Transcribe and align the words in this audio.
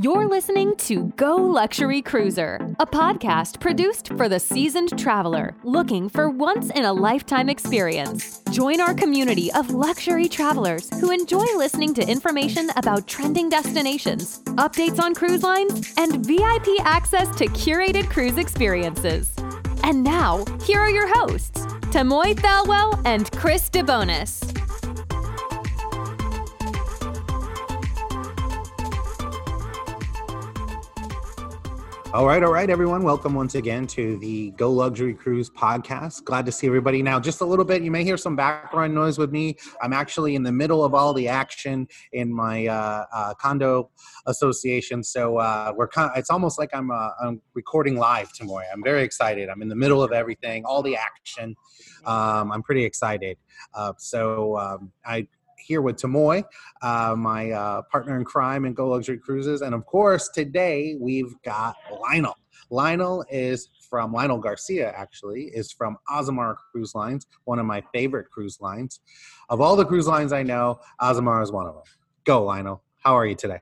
You're 0.00 0.28
listening 0.28 0.76
to 0.76 1.12
Go 1.16 1.34
Luxury 1.34 2.02
Cruiser, 2.02 2.60
a 2.78 2.86
podcast 2.86 3.58
produced 3.58 4.06
for 4.16 4.28
the 4.28 4.38
seasoned 4.38 4.96
traveler 4.96 5.56
looking 5.64 6.08
for 6.08 6.30
once 6.30 6.70
in 6.70 6.84
a 6.84 6.92
lifetime 6.92 7.48
experience. 7.48 8.40
Join 8.52 8.80
our 8.80 8.94
community 8.94 9.50
of 9.50 9.70
luxury 9.70 10.28
travelers 10.28 10.88
who 11.00 11.10
enjoy 11.10 11.44
listening 11.56 11.94
to 11.94 12.08
information 12.08 12.70
about 12.76 13.08
trending 13.08 13.48
destinations, 13.48 14.38
updates 14.54 15.02
on 15.02 15.16
cruise 15.16 15.42
lines, 15.42 15.92
and 15.96 16.24
VIP 16.24 16.68
access 16.82 17.34
to 17.34 17.46
curated 17.46 18.08
cruise 18.08 18.38
experiences. 18.38 19.34
And 19.82 20.04
now, 20.04 20.44
here 20.62 20.78
are 20.78 20.90
your 20.90 21.08
hosts, 21.08 21.66
Tamoy 21.90 22.36
Thelwell 22.36 23.02
and 23.04 23.28
Chris 23.32 23.68
DeBonis. 23.68 24.57
All 32.14 32.26
right, 32.26 32.42
all 32.42 32.50
right, 32.50 32.70
everyone. 32.70 33.02
Welcome 33.02 33.34
once 33.34 33.54
again 33.54 33.86
to 33.88 34.16
the 34.16 34.50
Go 34.52 34.72
Luxury 34.72 35.12
Cruise 35.12 35.50
podcast. 35.50 36.24
Glad 36.24 36.46
to 36.46 36.52
see 36.52 36.66
everybody 36.66 37.02
now. 37.02 37.20
Just 37.20 37.42
a 37.42 37.44
little 37.44 37.66
bit, 37.66 37.82
you 37.82 37.90
may 37.90 38.02
hear 38.02 38.16
some 38.16 38.34
background 38.34 38.94
noise 38.94 39.18
with 39.18 39.30
me. 39.30 39.58
I'm 39.82 39.92
actually 39.92 40.34
in 40.34 40.42
the 40.42 40.50
middle 40.50 40.82
of 40.82 40.94
all 40.94 41.12
the 41.12 41.28
action 41.28 41.86
in 42.12 42.32
my 42.32 42.66
uh, 42.66 43.04
uh, 43.12 43.34
condo 43.34 43.90
association, 44.24 45.04
so 45.04 45.36
uh, 45.36 45.74
we're. 45.76 45.90
Of, 45.98 46.12
it's 46.16 46.30
almost 46.30 46.58
like 46.58 46.70
I'm, 46.72 46.90
uh, 46.90 47.10
I'm 47.22 47.42
recording 47.52 47.96
live 47.96 48.32
tomorrow. 48.32 48.64
I'm 48.72 48.82
very 48.82 49.02
excited. 49.02 49.50
I'm 49.50 49.60
in 49.60 49.68
the 49.68 49.76
middle 49.76 50.02
of 50.02 50.10
everything, 50.10 50.64
all 50.64 50.82
the 50.82 50.96
action. 50.96 51.56
Um, 52.06 52.50
I'm 52.50 52.62
pretty 52.62 52.84
excited. 52.84 53.36
Uh, 53.74 53.92
so 53.98 54.56
um, 54.56 54.92
I 55.04 55.28
here 55.68 55.82
with 55.82 55.96
Tamoy, 55.96 56.42
uh, 56.80 57.14
my 57.16 57.50
uh, 57.50 57.82
partner 57.92 58.16
in 58.16 58.24
crime 58.24 58.64
in 58.64 58.72
Go 58.72 58.88
Luxury 58.88 59.18
Cruises. 59.18 59.60
And 59.60 59.74
of 59.74 59.84
course, 59.84 60.30
today 60.30 60.96
we've 60.98 61.34
got 61.44 61.76
Lionel. 62.00 62.34
Lionel 62.70 63.24
is 63.30 63.68
from 63.88 64.12
Lionel 64.12 64.38
Garcia, 64.38 64.92
actually, 64.96 65.44
is 65.54 65.70
from 65.70 65.98
Azamara 66.10 66.56
Cruise 66.72 66.94
Lines, 66.94 67.26
one 67.44 67.58
of 67.58 67.66
my 67.66 67.82
favorite 67.92 68.30
cruise 68.30 68.58
lines. 68.60 69.00
Of 69.50 69.60
all 69.60 69.76
the 69.76 69.84
cruise 69.84 70.06
lines 70.06 70.32
I 70.32 70.42
know, 70.42 70.80
Azamara 71.00 71.42
is 71.42 71.52
one 71.52 71.66
of 71.66 71.74
them. 71.74 71.84
Go, 72.24 72.44
Lionel. 72.44 72.82
How 73.04 73.16
are 73.16 73.26
you 73.26 73.34
today? 73.34 73.60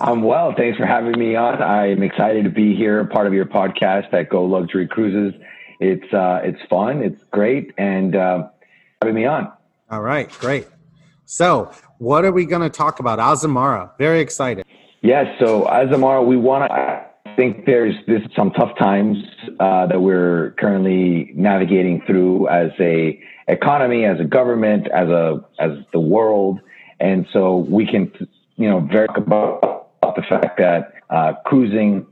I'm 0.00 0.22
well. 0.22 0.54
Thanks 0.56 0.78
for 0.78 0.86
having 0.86 1.18
me 1.18 1.36
on. 1.36 1.62
I'm 1.62 2.02
excited 2.02 2.44
to 2.44 2.50
be 2.50 2.74
here, 2.74 3.04
part 3.04 3.26
of 3.26 3.34
your 3.34 3.46
podcast 3.46 4.12
at 4.14 4.30
Go 4.30 4.44
Luxury 4.44 4.86
Cruises. 4.86 5.38
It's 5.80 6.12
uh, 6.12 6.40
it's 6.44 6.60
fun. 6.70 7.02
It's 7.02 7.22
great, 7.32 7.72
and 7.76 8.14
uh, 8.14 8.48
having 9.02 9.14
me 9.14 9.26
on. 9.26 9.50
All 9.90 10.00
right, 10.00 10.30
great. 10.38 10.66
So, 11.24 11.70
what 11.98 12.24
are 12.24 12.32
we 12.32 12.44
going 12.44 12.62
to 12.62 12.70
talk 12.70 13.00
about? 13.00 13.18
Azamara. 13.18 13.96
Very 13.98 14.20
excited. 14.20 14.64
Yes. 15.02 15.26
So, 15.40 15.64
Azamara, 15.64 16.24
we 16.26 16.36
want 16.36 16.68
to. 16.68 16.72
I 16.72 17.36
think 17.36 17.64
there's 17.64 17.94
this 18.06 18.20
some 18.36 18.50
tough 18.50 18.76
times 18.78 19.16
uh, 19.58 19.86
that 19.86 20.00
we're 20.00 20.54
currently 20.58 21.32
navigating 21.34 22.02
through 22.06 22.48
as 22.48 22.70
a 22.78 23.18
economy, 23.48 24.04
as 24.04 24.20
a 24.20 24.24
government, 24.24 24.88
as 24.94 25.08
a 25.08 25.40
as 25.58 25.70
the 25.92 26.00
world, 26.00 26.60
and 27.00 27.26
so 27.32 27.58
we 27.70 27.86
can, 27.86 28.12
you 28.56 28.68
know, 28.68 28.80
very 28.80 29.08
about 29.16 29.88
the 30.02 30.22
fact 30.28 30.58
that 30.58 30.92
uh, 31.08 31.32
cruising 31.46 32.06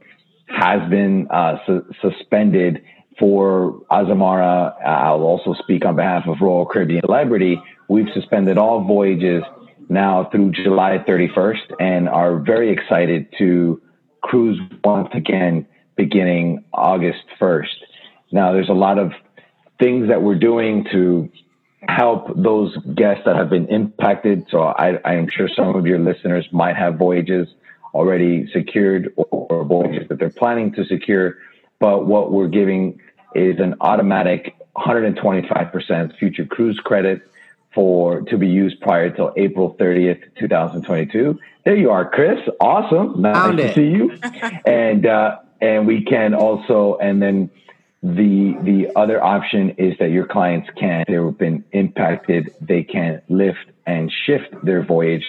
has 0.49 0.89
been 0.89 1.29
uh, 1.31 1.59
su- 1.67 1.85
suspended 2.01 2.83
for 3.19 3.83
Azamara. 3.91 4.75
I'll 4.85 5.23
also 5.23 5.55
speak 5.63 5.85
on 5.85 5.97
behalf 5.97 6.25
of 6.27 6.37
Royal 6.41 6.67
Caribbean 6.67 7.03
Celebrity 7.03 7.61
We've 7.91 8.07
suspended 8.15 8.57
all 8.57 8.85
voyages 8.85 9.43
now 9.89 10.29
through 10.31 10.53
July 10.53 11.03
31st 11.09 11.75
and 11.81 12.09
are 12.09 12.39
very 12.39 12.71
excited 12.71 13.27
to 13.39 13.83
cruise 14.23 14.61
once 14.85 15.09
again 15.13 15.67
beginning 15.97 16.63
August 16.73 17.25
1st. 17.41 17.75
Now, 18.31 18.53
there's 18.53 18.69
a 18.69 18.75
lot 18.75 19.01
of 19.01 19.11
things 19.81 20.07
that 20.07 20.23
we're 20.23 20.39
doing 20.39 20.87
to 20.93 21.29
help 21.89 22.29
those 22.37 22.77
guests 22.95 23.25
that 23.27 23.35
have 23.35 23.51
been 23.51 23.67
impacted. 23.67 24.47
So 24.53 24.61
I, 24.61 25.01
am 25.13 25.29
sure 25.29 25.49
some 25.49 25.75
of 25.75 25.85
your 25.85 25.99
listeners 25.99 26.47
might 26.53 26.77
have 26.77 26.95
voyages 26.95 27.49
already 27.93 28.49
secured 28.53 29.13
or, 29.17 29.27
or 29.33 29.65
voyages 29.65 30.07
that 30.11 30.21
they're 30.21 30.31
planning 30.31 30.73
to 30.75 30.85
secure. 30.85 31.39
But 31.81 32.07
what 32.07 32.31
we're 32.31 32.47
giving 32.47 33.01
is 33.35 33.59
an 33.59 33.75
automatic 33.81 34.55
125% 34.77 36.17
future 36.19 36.45
cruise 36.45 36.79
credit 36.85 37.23
for 37.75 38.23
to 38.23 38.37
be 38.37 38.49
used 38.49 38.81
prior 38.81 39.11
till 39.11 39.33
April 39.37 39.77
30th, 39.79 40.23
2022. 40.39 41.39
There 41.65 41.77
you 41.77 41.91
are, 41.91 42.09
Chris. 42.09 42.39
Awesome. 42.61 43.23
Nice 43.23 43.37
Found 43.37 43.59
to 43.59 43.67
it. 43.67 43.75
see 43.75 43.89
you. 43.89 44.19
and 44.67 45.07
uh, 45.07 45.39
and 45.61 45.87
we 45.87 46.05
can 46.05 46.35
also 46.35 46.97
and 47.01 47.23
then 47.23 47.51
the 48.03 48.57
the 48.63 48.91
other 48.97 49.23
option 49.23 49.71
is 49.71 49.95
that 49.99 50.11
your 50.11 50.27
clients 50.27 50.69
can 50.77 51.05
they've 51.07 51.37
been 51.37 51.63
impacted 51.73 52.51
they 52.61 52.83
can 52.83 53.21
lift 53.29 53.67
and 53.87 54.11
shift 54.11 54.55
their 54.65 54.83
voyage 54.83 55.25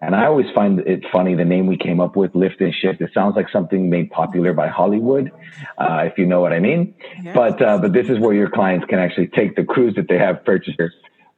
and 0.00 0.16
i 0.16 0.26
always 0.26 0.50
find 0.52 0.80
it 0.80 1.04
funny 1.12 1.36
the 1.36 1.44
name 1.44 1.68
we 1.68 1.76
came 1.76 2.00
up 2.00 2.16
with 2.16 2.34
lift 2.34 2.60
and 2.60 2.74
shift 2.74 3.00
it 3.00 3.10
sounds 3.14 3.36
like 3.36 3.48
something 3.48 3.88
made 3.88 4.10
popular 4.10 4.52
by 4.52 4.66
hollywood 4.66 5.30
uh, 5.78 6.02
if 6.04 6.18
you 6.18 6.26
know 6.26 6.40
what 6.40 6.52
i 6.52 6.58
mean 6.58 6.92
yes. 7.22 7.32
but 7.32 7.62
uh, 7.62 7.78
but 7.78 7.92
this 7.92 8.08
is 8.08 8.18
where 8.18 8.34
your 8.34 8.50
clients 8.50 8.84
can 8.86 8.98
actually 8.98 9.28
take 9.28 9.54
the 9.54 9.64
cruise 9.64 9.94
that 9.94 10.08
they 10.08 10.18
have 10.18 10.44
purchased 10.44 10.80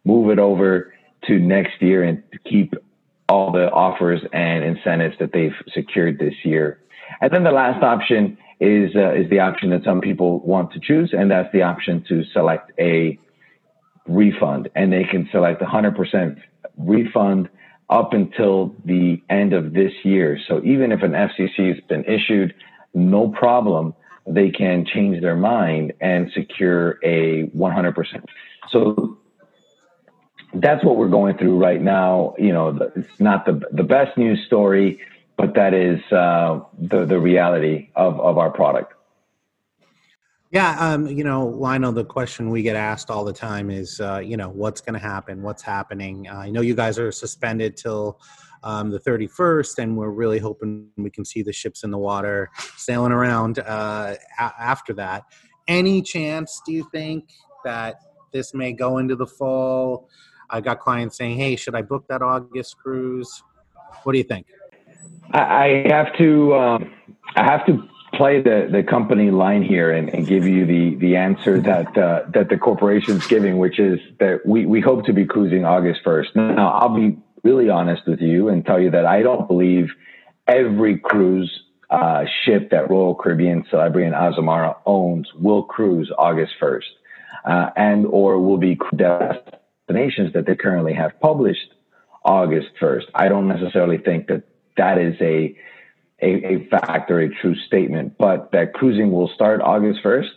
move 0.04 0.30
it 0.30 0.38
over 0.38 0.94
to 1.26 1.38
next 1.38 1.80
year 1.80 2.02
and 2.02 2.22
keep 2.44 2.74
all 3.28 3.52
the 3.52 3.70
offers 3.70 4.20
and 4.32 4.64
incentives 4.64 5.16
that 5.18 5.32
they've 5.32 5.54
secured 5.72 6.18
this 6.18 6.34
year. 6.44 6.78
And 7.20 7.32
then 7.32 7.44
the 7.44 7.52
last 7.52 7.82
option 7.82 8.36
is 8.60 8.94
uh, 8.94 9.12
is 9.12 9.28
the 9.30 9.40
option 9.40 9.70
that 9.70 9.84
some 9.84 10.00
people 10.00 10.40
want 10.40 10.72
to 10.72 10.80
choose, 10.80 11.12
and 11.12 11.30
that's 11.30 11.52
the 11.52 11.62
option 11.62 12.04
to 12.08 12.24
select 12.32 12.72
a 12.78 13.18
refund, 14.06 14.68
and 14.74 14.92
they 14.92 15.04
can 15.04 15.28
select 15.30 15.60
100% 15.60 16.40
refund 16.76 17.48
up 17.90 18.12
until 18.12 18.74
the 18.84 19.22
end 19.28 19.52
of 19.52 19.72
this 19.72 19.92
year. 20.04 20.38
So 20.48 20.62
even 20.64 20.92
if 20.92 21.02
an 21.02 21.12
FCC 21.12 21.74
has 21.74 21.84
been 21.88 22.04
issued, 22.04 22.54
no 22.94 23.28
problem, 23.28 23.94
they 24.26 24.50
can 24.50 24.86
change 24.86 25.20
their 25.20 25.36
mind 25.36 25.92
and 26.00 26.30
secure 26.32 26.98
a 27.02 27.44
100%. 27.48 28.24
So 28.70 29.18
that's 30.54 30.84
what 30.84 30.96
we're 30.96 31.08
going 31.08 31.36
through 31.38 31.58
right 31.58 31.80
now. 31.80 32.34
You 32.38 32.52
know, 32.52 32.90
it's 32.94 33.20
not 33.20 33.46
the 33.46 33.60
the 33.72 33.84
best 33.84 34.16
news 34.16 34.44
story, 34.46 35.00
but 35.36 35.54
that 35.54 35.74
is 35.74 36.00
uh, 36.12 36.60
the 36.78 37.04
the 37.04 37.18
reality 37.18 37.90
of 37.96 38.20
of 38.20 38.38
our 38.38 38.50
product. 38.50 38.94
Yeah, 40.50 40.76
um, 40.78 41.06
you 41.06 41.24
know, 41.24 41.46
Lionel, 41.46 41.92
the 41.92 42.04
question 42.04 42.50
we 42.50 42.60
get 42.60 42.76
asked 42.76 43.10
all 43.10 43.24
the 43.24 43.32
time 43.32 43.70
is, 43.70 44.02
uh, 44.02 44.18
you 44.18 44.36
know, 44.36 44.50
what's 44.50 44.82
going 44.82 44.92
to 44.92 45.00
happen? 45.00 45.40
What's 45.40 45.62
happening? 45.62 46.28
Uh, 46.28 46.34
I 46.34 46.50
know 46.50 46.60
you 46.60 46.74
guys 46.74 46.98
are 46.98 47.10
suspended 47.10 47.74
till 47.74 48.20
um, 48.62 48.90
the 48.90 49.00
31st, 49.00 49.78
and 49.78 49.96
we're 49.96 50.10
really 50.10 50.38
hoping 50.38 50.88
we 50.98 51.08
can 51.08 51.24
see 51.24 51.42
the 51.42 51.54
ships 51.54 51.84
in 51.84 51.90
the 51.90 51.96
water 51.96 52.50
sailing 52.76 53.12
around 53.12 53.60
uh, 53.60 54.14
a- 54.38 54.52
after 54.60 54.92
that. 54.92 55.24
Any 55.68 56.02
chance, 56.02 56.60
do 56.66 56.72
you 56.72 56.86
think, 56.92 57.30
that 57.64 57.96
this 58.32 58.52
may 58.52 58.74
go 58.74 58.98
into 58.98 59.16
the 59.16 59.26
fall? 59.26 60.10
I 60.52 60.60
got 60.60 60.80
clients 60.80 61.16
saying, 61.16 61.38
"Hey, 61.38 61.56
should 61.56 61.74
I 61.74 61.82
book 61.82 62.06
that 62.08 62.22
August 62.22 62.78
cruise?" 62.78 63.42
What 64.04 64.12
do 64.12 64.18
you 64.18 64.24
think? 64.24 64.46
I 65.32 65.84
have 65.88 66.16
to 66.18 66.54
um, 66.54 66.92
I 67.36 67.44
have 67.44 67.64
to 67.66 67.88
play 68.12 68.42
the, 68.42 68.68
the 68.70 68.82
company 68.82 69.30
line 69.30 69.62
here 69.62 69.90
and, 69.90 70.08
and 70.10 70.26
give 70.26 70.46
you 70.46 70.66
the 70.66 70.96
the 70.96 71.16
answer 71.16 71.60
that 71.60 71.96
uh, 71.96 72.24
that 72.34 72.48
the 72.48 72.58
corporation's 72.58 73.26
giving, 73.26 73.58
which 73.58 73.78
is 73.78 73.98
that 74.20 74.44
we, 74.44 74.66
we 74.66 74.80
hope 74.80 75.04
to 75.06 75.12
be 75.12 75.24
cruising 75.24 75.64
August 75.64 76.00
first. 76.04 76.34
Now, 76.36 76.70
I'll 76.72 76.94
be 76.94 77.16
really 77.42 77.68
honest 77.70 78.06
with 78.06 78.20
you 78.20 78.48
and 78.48 78.64
tell 78.64 78.80
you 78.80 78.90
that 78.90 79.06
I 79.06 79.22
don't 79.22 79.48
believe 79.48 79.88
every 80.46 80.98
cruise 80.98 81.62
uh, 81.90 82.24
ship 82.44 82.70
that 82.70 82.90
Royal 82.90 83.14
Caribbean, 83.14 83.64
Celebrity, 83.70 84.06
and 84.06 84.14
Azamara 84.14 84.76
owns 84.86 85.28
will 85.34 85.62
cruise 85.62 86.10
August 86.18 86.52
first, 86.60 86.88
uh, 87.44 87.70
and 87.76 88.06
or 88.06 88.38
will 88.38 88.58
be 88.58 88.76
destinations 89.92 90.32
that 90.34 90.46
they 90.46 90.54
currently 90.54 90.94
have 90.94 91.18
published 91.20 91.74
August 92.24 92.68
1st. 92.80 93.04
I 93.14 93.28
don't 93.28 93.48
necessarily 93.48 93.98
think 93.98 94.28
that 94.28 94.44
that 94.76 94.98
is 94.98 95.14
a, 95.20 95.56
a, 96.20 96.54
a 96.54 96.68
fact 96.68 97.10
or 97.10 97.20
a 97.20 97.28
true 97.28 97.54
statement, 97.66 98.16
but 98.18 98.52
that 98.52 98.74
cruising 98.74 99.12
will 99.12 99.28
start 99.34 99.60
August 99.60 100.00
1st. 100.04 100.28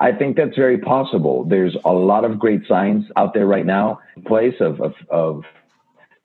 I 0.00 0.12
think 0.12 0.36
that's 0.36 0.56
very 0.56 0.78
possible. 0.78 1.44
There's 1.44 1.76
a 1.84 1.92
lot 1.92 2.24
of 2.24 2.38
great 2.38 2.62
signs 2.68 3.06
out 3.16 3.34
there 3.34 3.46
right 3.46 3.66
now 3.66 4.00
in 4.16 4.22
place 4.22 4.54
of, 4.60 4.80
of, 4.80 4.94
of 5.10 5.44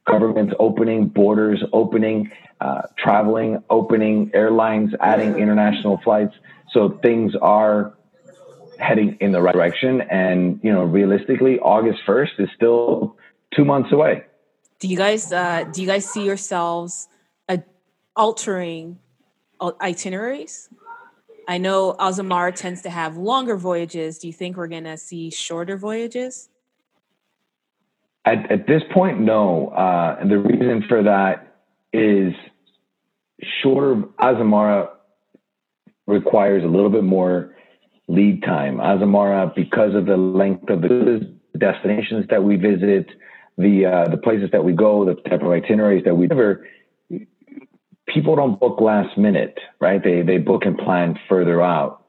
governments 0.06 0.53
opening, 0.59 1.07
borders 1.07 1.63
opening, 1.71 2.31
uh, 2.62 2.83
traveling, 2.97 3.63
opening, 3.69 4.30
airlines 4.33 4.94
adding 5.00 5.38
international 5.38 6.00
flights. 6.03 6.35
So 6.71 7.00
things 7.01 7.33
are 7.41 7.94
heading 8.79 9.17
in 9.19 9.31
the 9.31 9.41
right 9.41 9.53
direction. 9.53 10.01
And, 10.01 10.59
you 10.63 10.71
know, 10.71 10.83
realistically, 10.83 11.59
August 11.59 11.99
1st 12.07 12.39
is 12.39 12.49
still 12.55 13.17
two 13.55 13.65
months 13.65 13.91
away. 13.91 14.23
Do 14.79 14.87
you 14.87 14.97
guys, 14.97 15.31
uh, 15.31 15.65
do 15.71 15.81
you 15.81 15.87
guys 15.87 16.09
see 16.09 16.25
yourselves 16.25 17.07
uh, 17.47 17.57
altering 18.15 18.99
itineraries? 19.81 20.69
I 21.47 21.57
know 21.57 21.95
Azamara 21.99 22.55
tends 22.55 22.81
to 22.83 22.89
have 22.89 23.17
longer 23.17 23.57
voyages. 23.57 24.19
Do 24.19 24.27
you 24.27 24.33
think 24.33 24.57
we're 24.57 24.67
going 24.67 24.85
to 24.85 24.97
see 24.97 25.29
shorter 25.29 25.77
voyages? 25.77 26.49
At, 28.25 28.49
at 28.51 28.67
this 28.67 28.81
point, 28.93 29.19
no. 29.19 29.69
Uh, 29.69 30.17
and 30.19 30.31
the 30.31 30.37
reason 30.37 30.83
for 30.87 31.03
that 31.03 31.57
is 31.91 32.33
shorter 33.61 34.03
Azamara 34.19 34.89
requires 36.07 36.63
a 36.63 36.67
little 36.67 36.89
bit 36.89 37.03
more 37.03 37.55
lead 38.07 38.44
time. 38.44 38.77
Azamara, 38.77 39.53
because 39.55 39.95
of 39.95 40.05
the 40.05 40.17
length 40.17 40.69
of 40.69 40.81
the 40.81 41.33
destinations 41.57 42.25
that 42.29 42.44
we 42.44 42.55
visit, 42.55 43.07
the 43.57 43.85
uh, 43.85 44.09
the 44.09 44.17
places 44.17 44.50
that 44.51 44.63
we 44.63 44.73
go, 44.73 45.05
the 45.05 45.15
type 45.29 45.41
of 45.41 45.51
itineraries 45.51 46.03
that 46.05 46.15
we 46.15 46.27
deliver, 46.27 46.65
people 48.07 48.35
don't 48.35 48.59
book 48.59 48.81
last 48.81 49.17
minute, 49.17 49.57
right? 49.79 50.03
They 50.03 50.21
they 50.21 50.38
book 50.38 50.63
and 50.65 50.77
plan 50.77 51.19
further 51.29 51.61
out. 51.61 52.05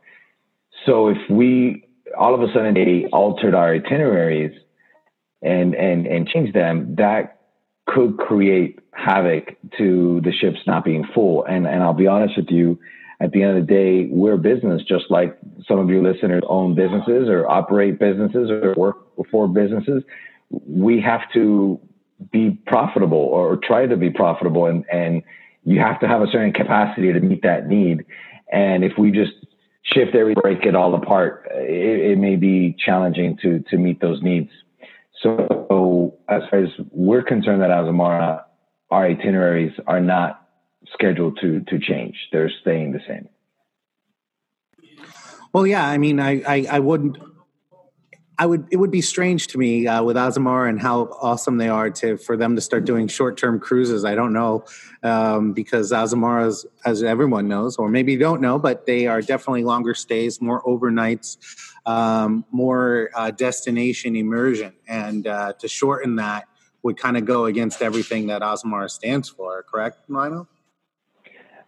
So 0.87 1.09
if 1.09 1.19
we 1.31 1.85
all 2.17 2.35
of 2.35 2.43
a 2.43 2.53
sudden 2.53 2.75
they 2.75 3.07
altered 3.13 3.55
our 3.55 3.75
itineraries 3.75 4.59
and 5.43 5.75
and 5.75 6.07
and 6.07 6.27
changed 6.27 6.55
them, 6.55 6.97
that 6.97 7.41
could 7.87 8.17
create 8.17 8.81
havoc 8.93 9.57
to 9.77 10.21
the 10.25 10.33
ships 10.33 10.59
not 10.67 10.85
being 10.85 11.07
full. 11.15 11.45
And 11.45 11.67
and 11.67 11.83
I'll 11.83 11.93
be 11.93 12.07
honest 12.07 12.37
with 12.37 12.51
you, 12.51 12.79
at 13.25 13.33
the 13.33 13.43
end 13.43 13.57
of 13.57 13.67
the 13.67 13.73
day, 13.73 14.07
we're 14.11 14.37
business 14.37 14.83
just 14.87 15.07
like 15.11 15.39
some 15.67 15.79
of 15.79 15.89
your 15.89 16.03
listeners 16.03 16.43
own 16.47 16.75
businesses 16.75 17.31
or 17.31 17.51
operate 17.51 17.99
businesses 17.99 18.51
or 18.51 18.75
work 18.77 18.97
for 19.31 19.49
businesses. 19.49 20.03
We 20.51 21.01
have 21.01 21.23
to 21.33 21.81
be 22.31 22.51
profitable 22.67 23.17
or 23.17 23.57
try 23.57 23.87
to 23.87 23.97
be 23.97 24.11
profitable 24.11 24.67
and 24.67 24.85
and 24.93 25.23
you 25.65 25.81
have 25.81 25.99
to 26.01 26.07
have 26.07 26.21
a 26.21 26.27
certain 26.27 26.53
capacity 26.53 27.15
to 27.15 27.21
meet 27.21 27.43
that 27.43 27.67
need. 27.67 28.05
And 28.53 28.85
if 28.85 28.93
we 28.99 29.11
just 29.11 29.33
shift 29.83 30.15
every 30.15 30.35
break 30.35 30.67
it 30.67 30.77
all 30.77 30.95
apart, 30.95 31.49
it, 31.51 32.13
it 32.13 32.19
may 32.19 32.37
be 32.37 32.77
challenging 32.79 33.39
to 33.39 33.65
to 33.71 33.79
meet 33.79 34.03
those 34.03 34.23
needs. 34.23 34.51
So 35.23 36.19
as 36.29 36.43
far 36.51 36.59
as 36.59 36.69
we're 36.91 37.23
concerned 37.23 37.63
that 37.63 37.71
Azamara, 37.71 38.45
our 38.91 39.07
itineraries 39.07 39.73
are 39.87 40.01
not 40.01 40.44
scheduled 40.93 41.39
to 41.41 41.61
to 41.61 41.79
change. 41.79 42.17
They're 42.33 42.51
staying 42.61 42.93
the 42.93 43.01
same. 43.07 43.29
Well, 45.53 45.67
yeah, 45.67 45.87
I 45.87 45.99
mean, 45.99 46.19
I, 46.19 46.43
I, 46.43 46.67
I 46.69 46.79
wouldn't 46.81 47.17
I 48.37 48.47
would. 48.47 48.67
It 48.71 48.77
would 48.77 48.91
be 48.91 49.01
strange 49.01 49.47
to 49.49 49.59
me 49.59 49.87
uh, 49.87 50.03
with 50.03 50.17
Azamara 50.17 50.69
and 50.69 50.81
how 50.81 51.03
awesome 51.21 51.57
they 51.57 51.69
are 51.69 51.89
to 51.91 52.17
for 52.17 52.37
them 52.37 52.57
to 52.57 52.61
start 52.61 52.85
doing 52.85 53.07
short 53.07 53.37
term 53.37 53.61
cruises. 53.61 54.05
I 54.05 54.17
don't 54.17 54.33
know 54.33 54.65
um, 55.05 55.53
because 55.53 55.93
Azamara's, 55.93 56.67
as 56.85 57.03
everyone 57.03 57.47
knows, 57.47 57.77
or 57.77 57.89
maybe 57.89 58.17
don't 58.17 58.41
know, 58.41 58.59
but 58.59 58.87
they 58.87 59.07
are 59.07 59.23
definitely 59.23 59.63
longer 59.63 59.95
stays, 59.95 60.41
more 60.41 60.63
overnights, 60.63 61.37
um, 61.87 62.45
more 62.51 63.11
uh, 63.15 63.31
destination 63.31 64.17
immersion, 64.17 64.73
and 64.89 65.29
uh, 65.29 65.53
to 65.61 65.69
shorten 65.69 66.17
that 66.17 66.49
would 66.83 66.99
kind 66.99 67.17
of 67.17 67.25
go 67.25 67.45
against 67.45 67.83
everything 67.83 68.27
that 68.27 68.43
Azamara 68.43 68.91
stands 68.91 69.29
for. 69.29 69.63
Correct, 69.63 70.11
Lionel? 70.11 70.49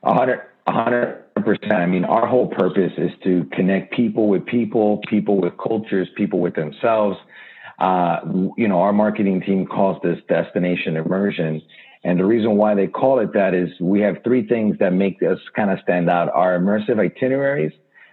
A 0.06 0.14
hundred, 0.14 0.40
a 0.68 0.72
hundred 0.72 1.24
percent. 1.34 1.72
I 1.72 1.86
mean, 1.86 2.04
our 2.04 2.28
whole 2.28 2.46
purpose 2.46 2.92
is 2.96 3.10
to 3.24 3.44
connect 3.52 3.92
people 3.92 4.28
with 4.28 4.46
people, 4.46 5.00
people 5.10 5.40
with 5.40 5.54
cultures, 5.58 6.06
people 6.16 6.38
with 6.38 6.54
themselves. 6.54 7.18
Uh, 7.80 8.20
you 8.56 8.68
know, 8.68 8.78
our 8.78 8.92
marketing 8.92 9.40
team 9.40 9.66
calls 9.66 10.00
this 10.04 10.18
destination 10.28 10.96
immersion. 10.96 11.60
And 12.04 12.20
the 12.20 12.24
reason 12.24 12.56
why 12.56 12.76
they 12.76 12.86
call 12.86 13.18
it 13.18 13.32
that 13.34 13.52
is 13.52 13.68
we 13.80 14.00
have 14.02 14.18
three 14.22 14.46
things 14.46 14.76
that 14.78 14.92
make 14.92 15.20
us 15.24 15.40
kind 15.56 15.72
of 15.72 15.80
stand 15.82 16.08
out. 16.08 16.30
Our 16.32 16.56
immersive 16.56 17.00
itineraries. 17.00 17.72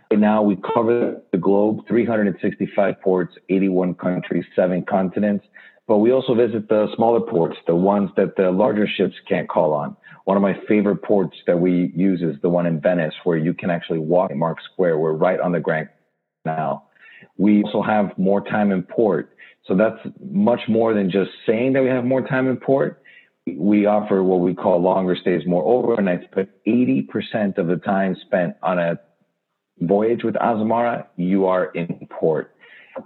Right 0.10 0.20
now 0.20 0.42
we 0.42 0.58
cover 0.74 1.22
the 1.32 1.38
globe, 1.38 1.88
365 1.88 3.02
ports, 3.02 3.36
81 3.50 3.94
countries, 3.96 4.46
seven 4.56 4.84
continents. 4.84 5.46
But 5.88 6.00
we 6.00 6.12
also 6.12 6.34
visit 6.34 6.70
the 6.70 6.88
smaller 6.96 7.22
ports, 7.22 7.58
the 7.68 7.76
ones 7.76 8.10
that 8.18 8.36
the 8.36 8.50
larger 8.50 8.88
ships 8.88 9.14
can't 9.30 9.48
call 9.48 9.74
on. 9.74 9.96
One 10.26 10.38
of 10.38 10.44
my 10.44 10.56
favorite 10.68 11.04
ports 11.04 11.36
that 11.48 11.60
we 11.60 11.92
use 11.96 12.22
is 12.22 12.42
the 12.42 12.50
one 12.50 12.66
in 12.66 12.80
Venice, 12.80 13.14
where 13.24 13.38
you 13.38 13.54
can 13.54 13.70
actually 13.70 14.00
walk 14.00 14.32
in 14.32 14.40
Mark 14.40 14.60
Square. 14.72 14.98
We're 15.00 15.14
right 15.14 15.40
on 15.40 15.52
the 15.52 15.60
Grand 15.60 15.90
Canal. 16.44 16.90
We 17.38 17.64
also 17.64 17.82
have 17.82 18.18
more 18.18 18.42
time 18.42 18.72
in 18.72 18.84
port. 18.84 19.36
So 19.66 19.76
that's 19.76 20.00
much 20.22 20.62
more 20.68 20.94
than 20.94 21.10
just 21.10 21.32
saying 21.46 21.74
that 21.74 21.84
we 21.84 21.90
have 21.90 22.06
more 22.06 22.26
time 22.26 22.48
in 22.48 22.58
port. 22.58 23.02
We 23.46 23.86
offer 23.86 24.24
what 24.24 24.40
we 24.40 24.54
call 24.54 24.82
longer 24.82 25.18
stays, 25.20 25.46
more 25.46 25.64
overnights, 25.64 26.28
but 26.34 26.50
80% 26.66 27.58
of 27.58 27.68
the 27.68 27.78
time 27.78 28.16
spent 28.26 28.56
on 28.64 28.80
a 28.80 29.00
voyage 29.82 30.24
with 30.24 30.36
Azamara, 30.36 31.08
you 31.18 31.46
are 31.46 31.66
in 31.66 32.08
port. 32.10 32.56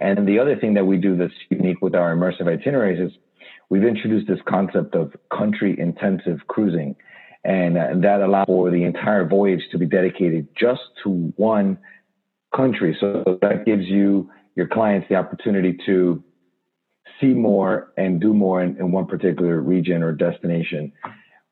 And 0.00 0.28
the 0.28 0.38
other 0.38 0.56
thing 0.56 0.74
that 0.74 0.86
we 0.86 0.98
do 0.98 1.16
that's 1.16 1.32
unique 1.50 1.80
with 1.80 1.94
our 1.94 2.14
immersive 2.14 2.46
itineraries 2.46 3.10
is 3.10 3.18
we've 3.70 3.84
introduced 3.84 4.26
this 4.28 4.40
concept 4.48 4.94
of 4.94 5.14
country 5.36 5.78
intensive 5.78 6.40
cruising. 6.46 6.96
And 7.44 7.78
uh, 7.78 7.88
that 8.02 8.20
allows 8.20 8.46
for 8.46 8.70
the 8.70 8.84
entire 8.84 9.26
voyage 9.26 9.62
to 9.72 9.78
be 9.78 9.86
dedicated 9.86 10.48
just 10.58 10.80
to 11.04 11.32
one 11.36 11.78
country. 12.54 12.96
So 13.00 13.38
that 13.42 13.64
gives 13.64 13.86
you, 13.86 14.30
your 14.56 14.66
clients, 14.66 15.06
the 15.08 15.14
opportunity 15.14 15.78
to 15.86 16.22
see 17.20 17.28
more 17.28 17.92
and 17.96 18.20
do 18.20 18.34
more 18.34 18.62
in, 18.62 18.76
in 18.78 18.92
one 18.92 19.06
particular 19.06 19.60
region 19.60 20.02
or 20.02 20.12
destination. 20.12 20.92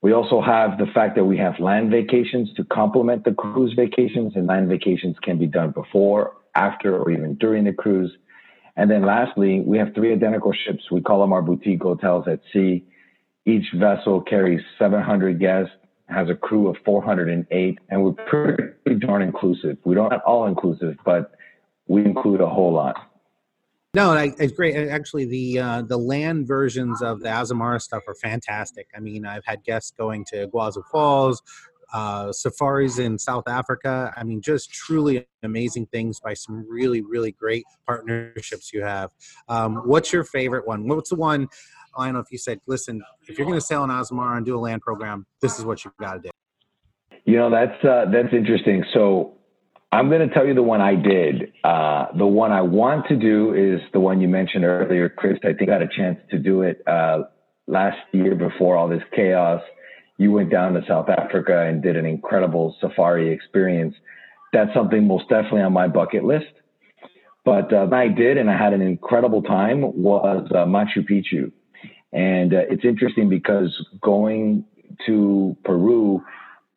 We 0.03 0.12
also 0.12 0.41
have 0.41 0.79
the 0.79 0.87
fact 0.87 1.17
that 1.17 1.25
we 1.25 1.39
have 1.39 1.59
land 1.59 1.91
vacations 1.91 2.53
to 2.55 2.65
complement 2.65 3.25
the 3.25 3.33
cruise 3.33 3.73
vacations, 3.75 4.35
and 4.37 4.47
land 4.47 4.69
vacations 4.69 5.17
can 5.23 5.39
be 5.39 5.47
done 5.47 5.71
before, 5.71 6.37
after, 6.55 6.97
or 6.97 7.11
even 7.11 7.35
during 7.35 7.65
the 7.65 7.73
cruise. 7.73 8.12
And 8.76 8.90
then 8.90 9.05
lastly, 9.06 9.61
we 9.61 9.78
have 9.78 9.94
three 9.94 10.12
identical 10.12 10.52
ships. 10.52 10.90
We 10.90 11.00
call 11.00 11.20
them 11.20 11.32
our 11.32 11.43
boutique 11.43 11.82
hotels 11.82 12.26
at 12.28 12.40
sea. 12.52 12.84
Each 13.46 13.64
vessel 13.75 14.20
carries 14.20 14.61
700 14.78 15.40
guests, 15.40 15.73
has 16.08 16.28
a 16.28 16.34
crew 16.34 16.69
of 16.69 16.76
408, 16.84 17.78
and 17.88 18.05
we're 18.05 18.12
pretty 18.12 19.00
darn 19.00 19.23
inclusive. 19.23 19.78
We 19.84 19.94
don't 19.94 20.12
have 20.12 20.20
all 20.26 20.46
inclusive, 20.46 20.96
but 21.05 21.32
we 21.87 22.05
include 22.05 22.40
a 22.40 22.49
whole 22.49 22.73
lot. 22.73 22.96
No, 23.94 24.12
it's 24.12 24.52
great. 24.52 24.76
Actually, 24.90 25.25
the 25.25 25.58
uh, 25.58 25.82
the 25.82 25.96
land 25.96 26.46
versions 26.46 27.00
of 27.00 27.20
the 27.20 27.28
Azamara 27.28 27.81
stuff 27.81 28.02
are 28.06 28.14
fantastic. 28.14 28.88
I 28.94 29.00
mean, 29.00 29.25
I've 29.25 29.46
had 29.46 29.64
guests 29.64 29.90
going 29.96 30.26
to 30.26 30.46
Iguazu 30.46 30.82
Falls, 30.93 31.40
uh, 31.93 32.33
safaris 32.33 32.99
in 32.99 33.19
South 33.19 33.49
Africa. 33.49 34.12
I 34.16 34.25
mean, 34.25 34.40
just 34.40 34.73
truly 34.73 35.26
amazing 35.43 35.87
things 35.87 36.21
by 36.21 36.35
some 36.35 36.66
really, 36.69 37.02
really 37.02 37.33
great 37.33 37.64
partnerships 37.87 38.73
you 38.73 38.83
have. 38.83 39.11
Um, 39.49 39.76
what's 39.85 40.12
your 40.12 40.25
favorite 40.25 40.66
one? 40.66 40.88
What's 40.88 41.11
the 41.11 41.16
one? 41.16 41.49
I 41.97 42.07
don't 42.07 42.14
know 42.14 42.21
if 42.21 42.31
you 42.31 42.38
said, 42.38 42.61
listen, 42.66 43.02
if 43.26 43.38
you're 43.38 43.47
going 43.47 43.59
to 43.59 43.64
sail 43.64 43.83
in 43.85 43.90
Azamara 43.90 44.37
and 44.37 44.45
do 44.45 44.57
a 44.57 44.61
land 44.61 44.83
program, 44.83 45.26
this 45.40 45.59
is 45.59 45.64
what 45.64 45.85
you've 45.85 45.97
got 45.97 46.14
to 46.14 46.21
do. 46.21 46.31
You 47.25 47.37
know, 47.38 47.50
that's 47.50 47.85
uh, 47.85 48.05
that's 48.12 48.33
interesting. 48.33 48.85
So 48.95 49.37
I'm 49.93 50.09
going 50.09 50.28
to 50.28 50.33
tell 50.33 50.47
you 50.47 50.55
the 50.55 50.62
one 50.62 50.81
I 50.81 50.95
did. 50.95 51.52
Uh, 51.64 52.07
the 52.16 52.26
one 52.26 52.52
I 52.52 52.62
want 52.62 53.07
to 53.09 53.16
do 53.16 53.55
is 53.55 53.81
the 53.93 54.00
one 54.00 54.21
you 54.21 54.28
mentioned 54.28 54.64
earlier, 54.64 55.09
Chris. 55.09 55.38
I 55.43 55.52
think 55.52 55.71
I 55.71 55.75
had 55.75 55.83
a 55.83 55.88
chance 55.97 56.19
to 56.31 56.38
do 56.38 56.62
it 56.62 56.83
uh, 56.87 57.23
last 57.66 57.99
year 58.12 58.35
before 58.35 58.76
all 58.76 58.88
this 58.88 59.02
chaos 59.14 59.62
you 60.18 60.32
went 60.32 60.50
down 60.50 60.75
to 60.75 60.82
South 60.87 61.08
Africa 61.08 61.66
and 61.66 61.82
did 61.82 61.96
an 61.96 62.06
incredible 62.06 62.76
safari 62.80 63.30
experience. 63.30 63.94
That's 64.52 64.73
something 64.75 65.06
most 65.06 65.28
definitely 65.28 65.62
on 65.62 65.73
my 65.73 65.88
bucket 65.88 66.25
list. 66.25 66.46
But 67.44 67.73
uh, 67.73 67.88
I 67.92 68.08
did, 68.08 68.38
and 68.38 68.50
I 68.50 68.56
had 68.56 68.73
an 68.73 68.82
incredible 68.82 69.42
time, 69.42 69.82
was 69.82 70.49
uh, 70.50 70.64
Machu 70.64 71.08
Picchu. 71.08 71.52
And 72.12 72.54
uh, 72.54 72.62
it's 72.70 72.85
interesting 72.85 73.28
because 73.28 73.76
going 74.00 74.64
to 75.06 75.56
Peru, 75.64 76.25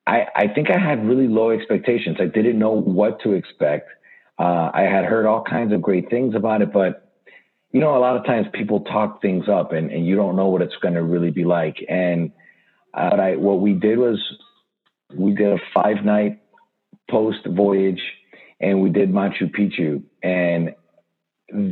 I, 0.06 0.28
I, 0.36 0.48
think 0.48 0.70
I 0.70 0.78
had 0.78 1.08
really 1.08 1.28
low 1.28 1.52
expectations. 1.52 2.18
I 2.20 2.26
didn't 2.26 2.60
know 2.60 2.72
what 2.82 3.22
to 3.22 3.34
expect. 3.34 3.90
Uh, 4.38 4.70
I 4.74 4.82
had 4.82 5.06
heard 5.06 5.26
all 5.26 5.44
kinds 5.44 5.74
of 5.74 5.82
great 5.82 6.10
things 6.10 6.36
about 6.36 6.62
it, 6.62 6.72
but 6.74 7.10
you 7.72 7.80
know, 7.80 7.96
a 7.96 8.00
lot 8.00 8.18
of 8.18 8.26
times 8.26 8.48
people 8.54 8.82
talk 8.82 9.22
things 9.22 9.48
up 9.48 9.74
and, 9.74 9.92
and 9.92 10.06
you 10.06 10.16
don't 10.16 10.36
know 10.36 10.48
what 10.48 10.62
it's 10.62 10.76
going 10.82 10.96
to 10.96 11.04
really 11.04 11.30
be 11.30 11.46
like. 11.46 11.78
And 11.88 12.32
uh, 12.94 13.10
but 13.12 13.20
I, 13.20 13.36
what 13.36 13.62
we 13.62 13.74
did 13.74 13.98
was 13.98 14.20
we 15.16 15.34
did 15.34 15.54
a 15.54 15.58
five 15.74 16.04
night 16.04 16.42
post 17.10 17.40
voyage 17.48 18.02
and 18.60 18.82
we 18.82 18.90
did 18.90 19.12
Machu 19.12 19.50
Picchu. 19.50 20.04
And 20.22 20.76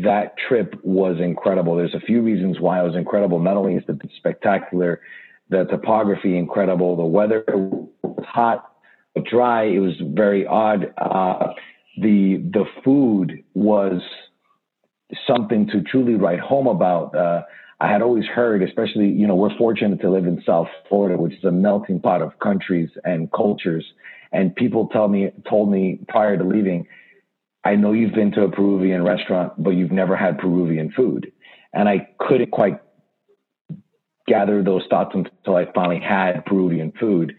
that 0.03 0.35
trip 0.47 0.75
was 0.83 1.17
incredible. 1.19 1.75
There's 1.75 1.93
a 1.93 1.99
few 1.99 2.21
reasons 2.21 2.59
why 2.59 2.79
it 2.79 2.83
was 2.83 2.95
incredible. 2.95 3.39
Not 3.39 3.57
only 3.57 3.75
is 3.75 3.83
it 3.87 4.01
spectacular, 4.17 5.01
the 5.49 5.65
topography 5.65 6.37
incredible, 6.37 6.95
the 6.95 7.05
weather 7.05 7.43
was 7.47 8.25
hot 8.27 8.71
but 9.17 9.25
dry. 9.25 9.65
It 9.65 9.79
was 9.79 9.93
very 10.01 10.45
odd. 10.45 10.93
Uh, 10.97 11.53
the 11.97 12.37
the 12.51 12.65
food 12.83 13.43
was 13.53 14.01
something 15.25 15.67
to 15.67 15.81
truly 15.81 16.15
write 16.15 16.39
home 16.39 16.67
about. 16.67 17.15
Uh, 17.15 17.41
I 17.79 17.91
had 17.91 18.01
always 18.01 18.25
heard, 18.25 18.63
especially, 18.63 19.07
you 19.07 19.27
know, 19.27 19.35
we're 19.35 19.55
fortunate 19.57 20.01
to 20.01 20.09
live 20.09 20.25
in 20.25 20.41
South 20.45 20.67
Florida, 20.89 21.21
which 21.21 21.33
is 21.33 21.43
a 21.43 21.51
melting 21.51 21.99
pot 21.99 22.21
of 22.21 22.39
countries 22.39 22.89
and 23.03 23.31
cultures. 23.31 23.85
And 24.31 24.55
people 24.55 24.87
tell 24.87 25.07
me, 25.07 25.31
told 25.47 25.71
me 25.71 25.99
prior 26.07 26.37
to 26.37 26.43
leaving, 26.43 26.87
I 27.63 27.75
know 27.75 27.93
you've 27.93 28.15
been 28.15 28.31
to 28.31 28.43
a 28.43 28.51
Peruvian 28.51 29.03
restaurant, 29.03 29.53
but 29.57 29.71
you've 29.71 29.91
never 29.91 30.15
had 30.15 30.39
Peruvian 30.39 30.91
food. 30.91 31.31
And 31.73 31.87
I 31.87 32.07
couldn't 32.19 32.51
quite 32.51 32.79
gather 34.27 34.61
those 34.61 34.83
thoughts 34.89 35.11
until 35.13 35.55
I 35.55 35.71
finally 35.73 35.99
had 35.99 36.45
Peruvian 36.45 36.91
food. 36.99 37.35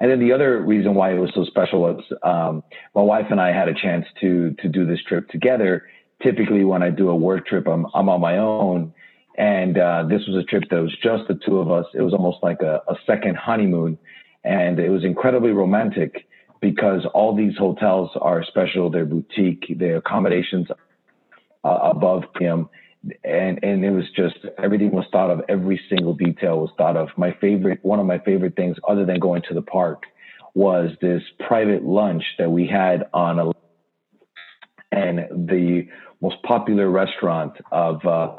And 0.00 0.10
then 0.10 0.18
the 0.18 0.32
other 0.32 0.60
reason 0.60 0.94
why 0.94 1.14
it 1.14 1.18
was 1.18 1.30
so 1.34 1.44
special 1.44 1.80
was 1.80 2.02
um, 2.22 2.62
my 2.94 3.02
wife 3.02 3.26
and 3.30 3.40
I 3.40 3.52
had 3.52 3.68
a 3.68 3.74
chance 3.74 4.06
to 4.20 4.54
to 4.60 4.68
do 4.68 4.84
this 4.84 5.00
trip 5.06 5.28
together. 5.28 5.86
Typically, 6.22 6.64
when 6.64 6.82
I 6.82 6.90
do 6.90 7.10
a 7.10 7.16
work 7.16 7.46
trip, 7.46 7.68
I'm 7.68 7.86
I'm 7.94 8.08
on 8.08 8.20
my 8.20 8.38
own, 8.38 8.92
and 9.36 9.78
uh, 9.78 10.04
this 10.08 10.22
was 10.26 10.36
a 10.36 10.44
trip 10.44 10.64
that 10.70 10.82
was 10.82 10.96
just 11.02 11.28
the 11.28 11.38
two 11.46 11.58
of 11.58 11.70
us. 11.70 11.86
It 11.94 12.02
was 12.02 12.12
almost 12.12 12.38
like 12.42 12.60
a, 12.62 12.82
a 12.88 12.94
second 13.06 13.36
honeymoon, 13.36 13.98
and 14.44 14.78
it 14.78 14.90
was 14.90 15.04
incredibly 15.04 15.50
romantic 15.50 16.26
because 16.60 17.06
all 17.14 17.34
these 17.34 17.56
hotels 17.56 18.10
are 18.20 18.44
special. 18.44 18.90
They're 18.90 19.04
boutique. 19.04 19.78
Their 19.78 19.96
accommodations 19.96 20.68
uh, 21.64 21.78
above 21.82 22.24
premium 22.34 22.68
and 23.24 23.58
and 23.62 23.84
it 23.84 23.90
was 23.90 24.04
just 24.14 24.36
everything 24.62 24.92
was 24.92 25.04
thought 25.10 25.30
of 25.30 25.40
every 25.48 25.80
single 25.88 26.14
detail 26.14 26.60
was 26.60 26.70
thought 26.78 26.96
of 26.96 27.08
my 27.16 27.36
favorite 27.40 27.80
one 27.82 27.98
of 27.98 28.06
my 28.06 28.18
favorite 28.18 28.54
things 28.54 28.76
other 28.88 29.04
than 29.04 29.18
going 29.18 29.42
to 29.48 29.54
the 29.54 29.62
park 29.62 30.04
was 30.54 30.90
this 31.00 31.22
private 31.46 31.82
lunch 31.82 32.22
that 32.38 32.50
we 32.50 32.66
had 32.66 33.04
on 33.12 33.38
a 33.38 33.50
and 34.92 35.48
the 35.48 35.88
most 36.20 36.36
popular 36.42 36.90
restaurant 36.90 37.54
of 37.72 38.04
uh, 38.06 38.36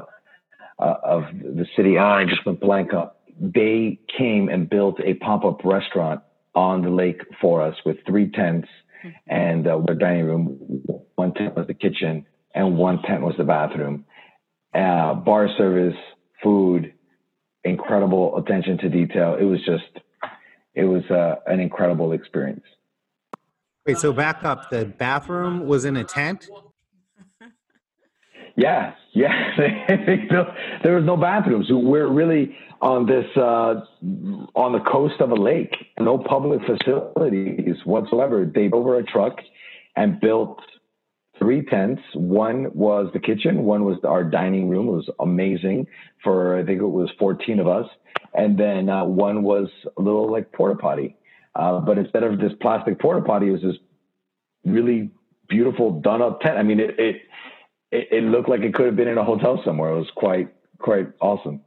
uh, 0.80 0.96
of 1.03 1.24
the 1.34 1.65
city 1.75 1.98
I 1.98 2.25
just 2.25 2.46
went 2.46 2.60
blank 2.60 2.94
up 2.94 3.20
they 3.39 4.00
came 4.15 4.48
and 4.48 4.70
built 4.70 5.00
a 5.03 5.15
pop-up 5.15 5.65
restaurant 5.65 6.22
on 6.53 6.84
the 6.84 6.89
lake 6.89 7.22
for 7.42 7.63
us 7.63 7.75
with 7.84 7.98
three 8.06 8.30
tents 8.30 8.68
mm-hmm. 9.03 9.10
and 9.27 9.68
uh, 9.68 9.82
our 9.88 9.96
dining 9.96 10.25
room 10.25 10.84
one 11.15 11.34
tent 11.34 11.56
was 11.56 11.68
the 11.68 11.74
kitchen 11.74 12.25
and 12.53 12.77
one 12.77 13.01
tent 13.01 13.22
was 13.22 13.34
the 13.38 13.44
bathroom 13.44 14.06
uh, 14.74 15.13
bar 15.13 15.50
service, 15.58 15.98
food, 16.42 16.94
incredible 17.63 18.38
attention 18.38 18.77
to 18.80 18.89
detail. 18.89 19.36
It 19.39 19.44
was 19.44 19.60
just, 19.60 20.03
it 20.74 20.86
was 20.86 21.03
uh, 21.12 21.36
an 21.46 21.60
incredible 21.60 22.12
experience. 22.12 22.63
Wait, 23.86 23.98
so 23.98 24.13
back 24.13 24.44
up. 24.44 24.70
The 24.70 24.86
bathroom 24.86 25.68
was 25.68 25.86
in 25.86 25.98
a 25.98 26.03
tent. 26.03 26.50
Yeah, 28.55 28.93
yeah. 29.13 29.55
there 30.83 30.95
was 30.95 31.05
no 31.05 31.17
bathrooms. 31.17 31.67
We're 31.69 32.07
really 32.07 32.55
on 32.81 33.05
this 33.05 33.25
uh, 33.36 33.81
on 34.55 34.74
the 34.74 34.83
coast 34.91 35.22
of 35.22 35.31
a 35.31 35.36
lake. 35.36 35.74
No 36.00 36.17
public 36.17 36.62
facilities 36.65 37.75
whatsoever. 37.86 38.45
They 38.45 38.69
over 38.72 38.98
a 38.98 39.03
truck 39.03 39.38
and 39.95 40.19
built 40.19 40.60
three 41.39 41.63
tents. 41.65 42.01
One 42.13 42.67
was 42.74 43.10
the 43.13 43.19
kitchen, 43.19 43.63
one 43.63 43.86
was 43.86 43.98
our 44.03 44.24
dining 44.24 44.69
room. 44.69 44.88
It 44.88 44.91
was 44.91 45.10
amazing 45.19 45.88
for 46.24 46.57
I 46.57 46.65
think 46.65 46.81
it 46.81 46.88
was 46.88 47.10
14 47.19 47.60
of 47.60 47.67
us, 47.67 47.88
and 48.33 48.57
then 48.57 48.89
uh, 48.89 49.05
one 49.05 49.43
was 49.43 49.67
a 49.98 50.01
little 50.01 50.31
like 50.31 50.51
porta 50.51 50.75
potty. 50.75 51.15
Uh, 51.55 51.79
but 51.79 51.98
instead 51.98 52.24
of 52.24 52.39
this 52.39 52.51
plastic 52.62 53.00
porta 53.00 53.22
potty, 53.22 53.48
it 53.48 53.51
was 53.51 53.62
this 53.62 53.75
really 54.65 55.12
beautiful 55.50 56.01
done 56.01 56.22
up 56.22 56.41
tent. 56.41 56.57
I 56.57 56.63
mean, 56.63 56.79
it, 56.79 57.00
it 57.00 57.22
it, 57.93 58.07
it 58.12 58.23
looked 58.23 58.50
like 58.50 58.62
it 58.62 58.73
could 58.73 58.88
have 58.88 58.95
been 58.95 59.07
in 59.07 59.17
a 59.17 59.23
hotel 59.23 59.62
somewhere. 59.63 59.91
It 59.91 60.00
was 60.00 60.12
quite 60.15 60.53
quite 60.79 61.07
awesome. 61.21 61.62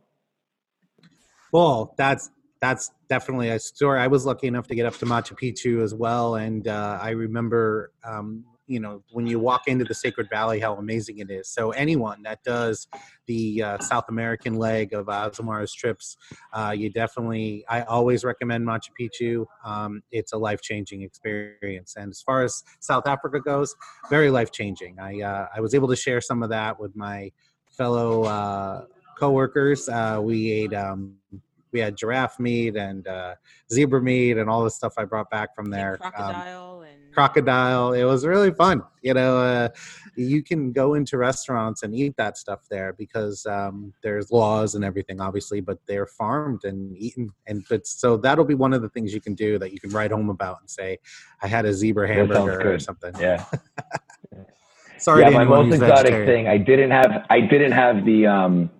Well, 1.52 1.94
that's 1.96 2.30
that's 2.60 2.90
definitely 3.08 3.50
a 3.50 3.58
story. 3.58 4.00
I 4.00 4.08
was 4.08 4.26
lucky 4.26 4.48
enough 4.48 4.66
to 4.68 4.74
get 4.74 4.86
up 4.86 4.96
to 4.96 5.06
Machu 5.06 5.38
Picchu 5.38 5.82
as 5.82 5.94
well, 5.94 6.34
and 6.34 6.66
uh, 6.66 6.98
I 7.00 7.10
remember 7.10 7.92
um, 8.04 8.44
you 8.66 8.80
know 8.80 9.02
when 9.10 9.26
you 9.26 9.38
walk 9.38 9.62
into 9.66 9.84
the 9.84 9.94
sacred 9.94 10.28
valley 10.28 10.60
how 10.60 10.74
amazing 10.74 11.18
it 11.18 11.30
is. 11.30 11.48
So 11.48 11.70
anyone 11.70 12.22
that 12.22 12.42
does 12.42 12.88
the 13.26 13.62
uh, 13.62 13.78
south 13.78 14.04
american 14.08 14.54
leg 14.54 14.92
of 14.92 15.06
azamara's 15.06 15.72
trips 15.72 16.16
uh, 16.52 16.74
you 16.76 16.90
definitely 16.90 17.64
i 17.68 17.82
always 17.82 18.24
recommend 18.24 18.66
machu 18.66 18.90
picchu. 19.00 19.46
Um, 19.64 20.02
it's 20.10 20.32
a 20.32 20.38
life-changing 20.38 21.02
experience. 21.02 21.94
And 21.96 22.10
as 22.10 22.20
far 22.20 22.42
as 22.42 22.62
south 22.80 23.06
africa 23.06 23.40
goes 23.40 23.74
very 24.10 24.30
life-changing. 24.30 24.98
I 25.00 25.20
uh, 25.22 25.48
i 25.56 25.60
was 25.60 25.74
able 25.74 25.88
to 25.88 25.96
share 25.96 26.20
some 26.20 26.42
of 26.42 26.50
that 26.50 26.78
with 26.78 26.94
my 26.96 27.30
fellow 27.76 28.24
uh, 28.24 28.84
co-workers. 29.18 29.88
Uh, 29.88 30.20
we 30.22 30.50
ate 30.50 30.74
um, 30.74 31.16
we 31.76 31.80
had 31.82 31.94
giraffe 31.94 32.40
meat 32.40 32.74
and 32.74 33.06
uh, 33.06 33.34
zebra 33.70 34.00
meat 34.00 34.38
and 34.38 34.48
all 34.48 34.64
the 34.64 34.70
stuff 34.70 34.94
I 34.96 35.04
brought 35.04 35.28
back 35.28 35.54
from 35.54 35.66
there. 35.66 35.98
Um, 36.02 36.10
crocodile 36.10 36.78
um, 36.78 36.84
and 36.84 37.14
crocodile. 37.14 37.92
It 37.92 38.04
was 38.04 38.24
really 38.24 38.50
fun. 38.50 38.82
You 39.02 39.12
know, 39.12 39.36
uh, 39.36 39.68
you 40.16 40.42
can 40.42 40.72
go 40.72 40.94
into 40.94 41.18
restaurants 41.18 41.82
and 41.82 41.94
eat 41.94 42.16
that 42.16 42.38
stuff 42.38 42.60
there 42.70 42.94
because 42.94 43.44
um, 43.44 43.92
there's 44.02 44.32
laws 44.32 44.74
and 44.74 44.86
everything, 44.86 45.20
obviously, 45.20 45.60
but 45.60 45.78
they're 45.86 46.06
farmed 46.06 46.64
and 46.64 46.96
eaten. 46.96 47.28
And 47.46 47.62
but 47.68 47.86
so 47.86 48.16
that'll 48.16 48.46
be 48.46 48.54
one 48.54 48.72
of 48.72 48.80
the 48.80 48.88
things 48.88 49.12
you 49.12 49.20
can 49.20 49.34
do 49.34 49.58
that 49.58 49.70
you 49.74 49.78
can 49.78 49.90
write 49.90 50.12
home 50.12 50.30
about 50.30 50.60
and 50.60 50.70
say, 50.70 50.98
I 51.42 51.46
had 51.46 51.66
a 51.66 51.74
zebra 51.74 52.08
hamburger 52.08 52.72
or 52.72 52.78
something. 52.78 53.12
Yeah. 53.20 53.44
Sorry, 54.98 55.22
yeah. 55.22 55.28
My 55.28 55.44
most 55.44 55.74
exotic 55.74 56.24
thing. 56.24 56.48
I 56.48 56.56
didn't 56.56 56.90
have. 56.90 57.26
I 57.28 57.40
didn't 57.40 57.72
have 57.72 58.06
the. 58.06 58.26
Um, 58.26 58.70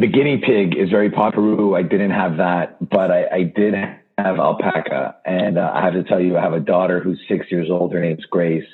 the 0.00 0.06
guinea 0.06 0.38
pig 0.38 0.76
is 0.76 0.88
very 0.88 1.10
popular. 1.10 1.76
I 1.76 1.82
didn't 1.82 2.12
have 2.12 2.38
that, 2.38 2.88
but 2.88 3.10
I, 3.10 3.26
I 3.26 3.42
did 3.42 3.74
have 3.74 4.38
alpaca. 4.38 5.16
And 5.26 5.58
uh, 5.58 5.70
I 5.74 5.82
have 5.82 5.92
to 5.92 6.02
tell 6.04 6.20
you, 6.20 6.38
I 6.38 6.40
have 6.40 6.54
a 6.54 6.60
daughter 6.60 7.00
who's 7.00 7.20
six 7.28 7.46
years 7.50 7.68
old. 7.70 7.92
Her 7.92 8.00
name's 8.00 8.24
Grace. 8.24 8.66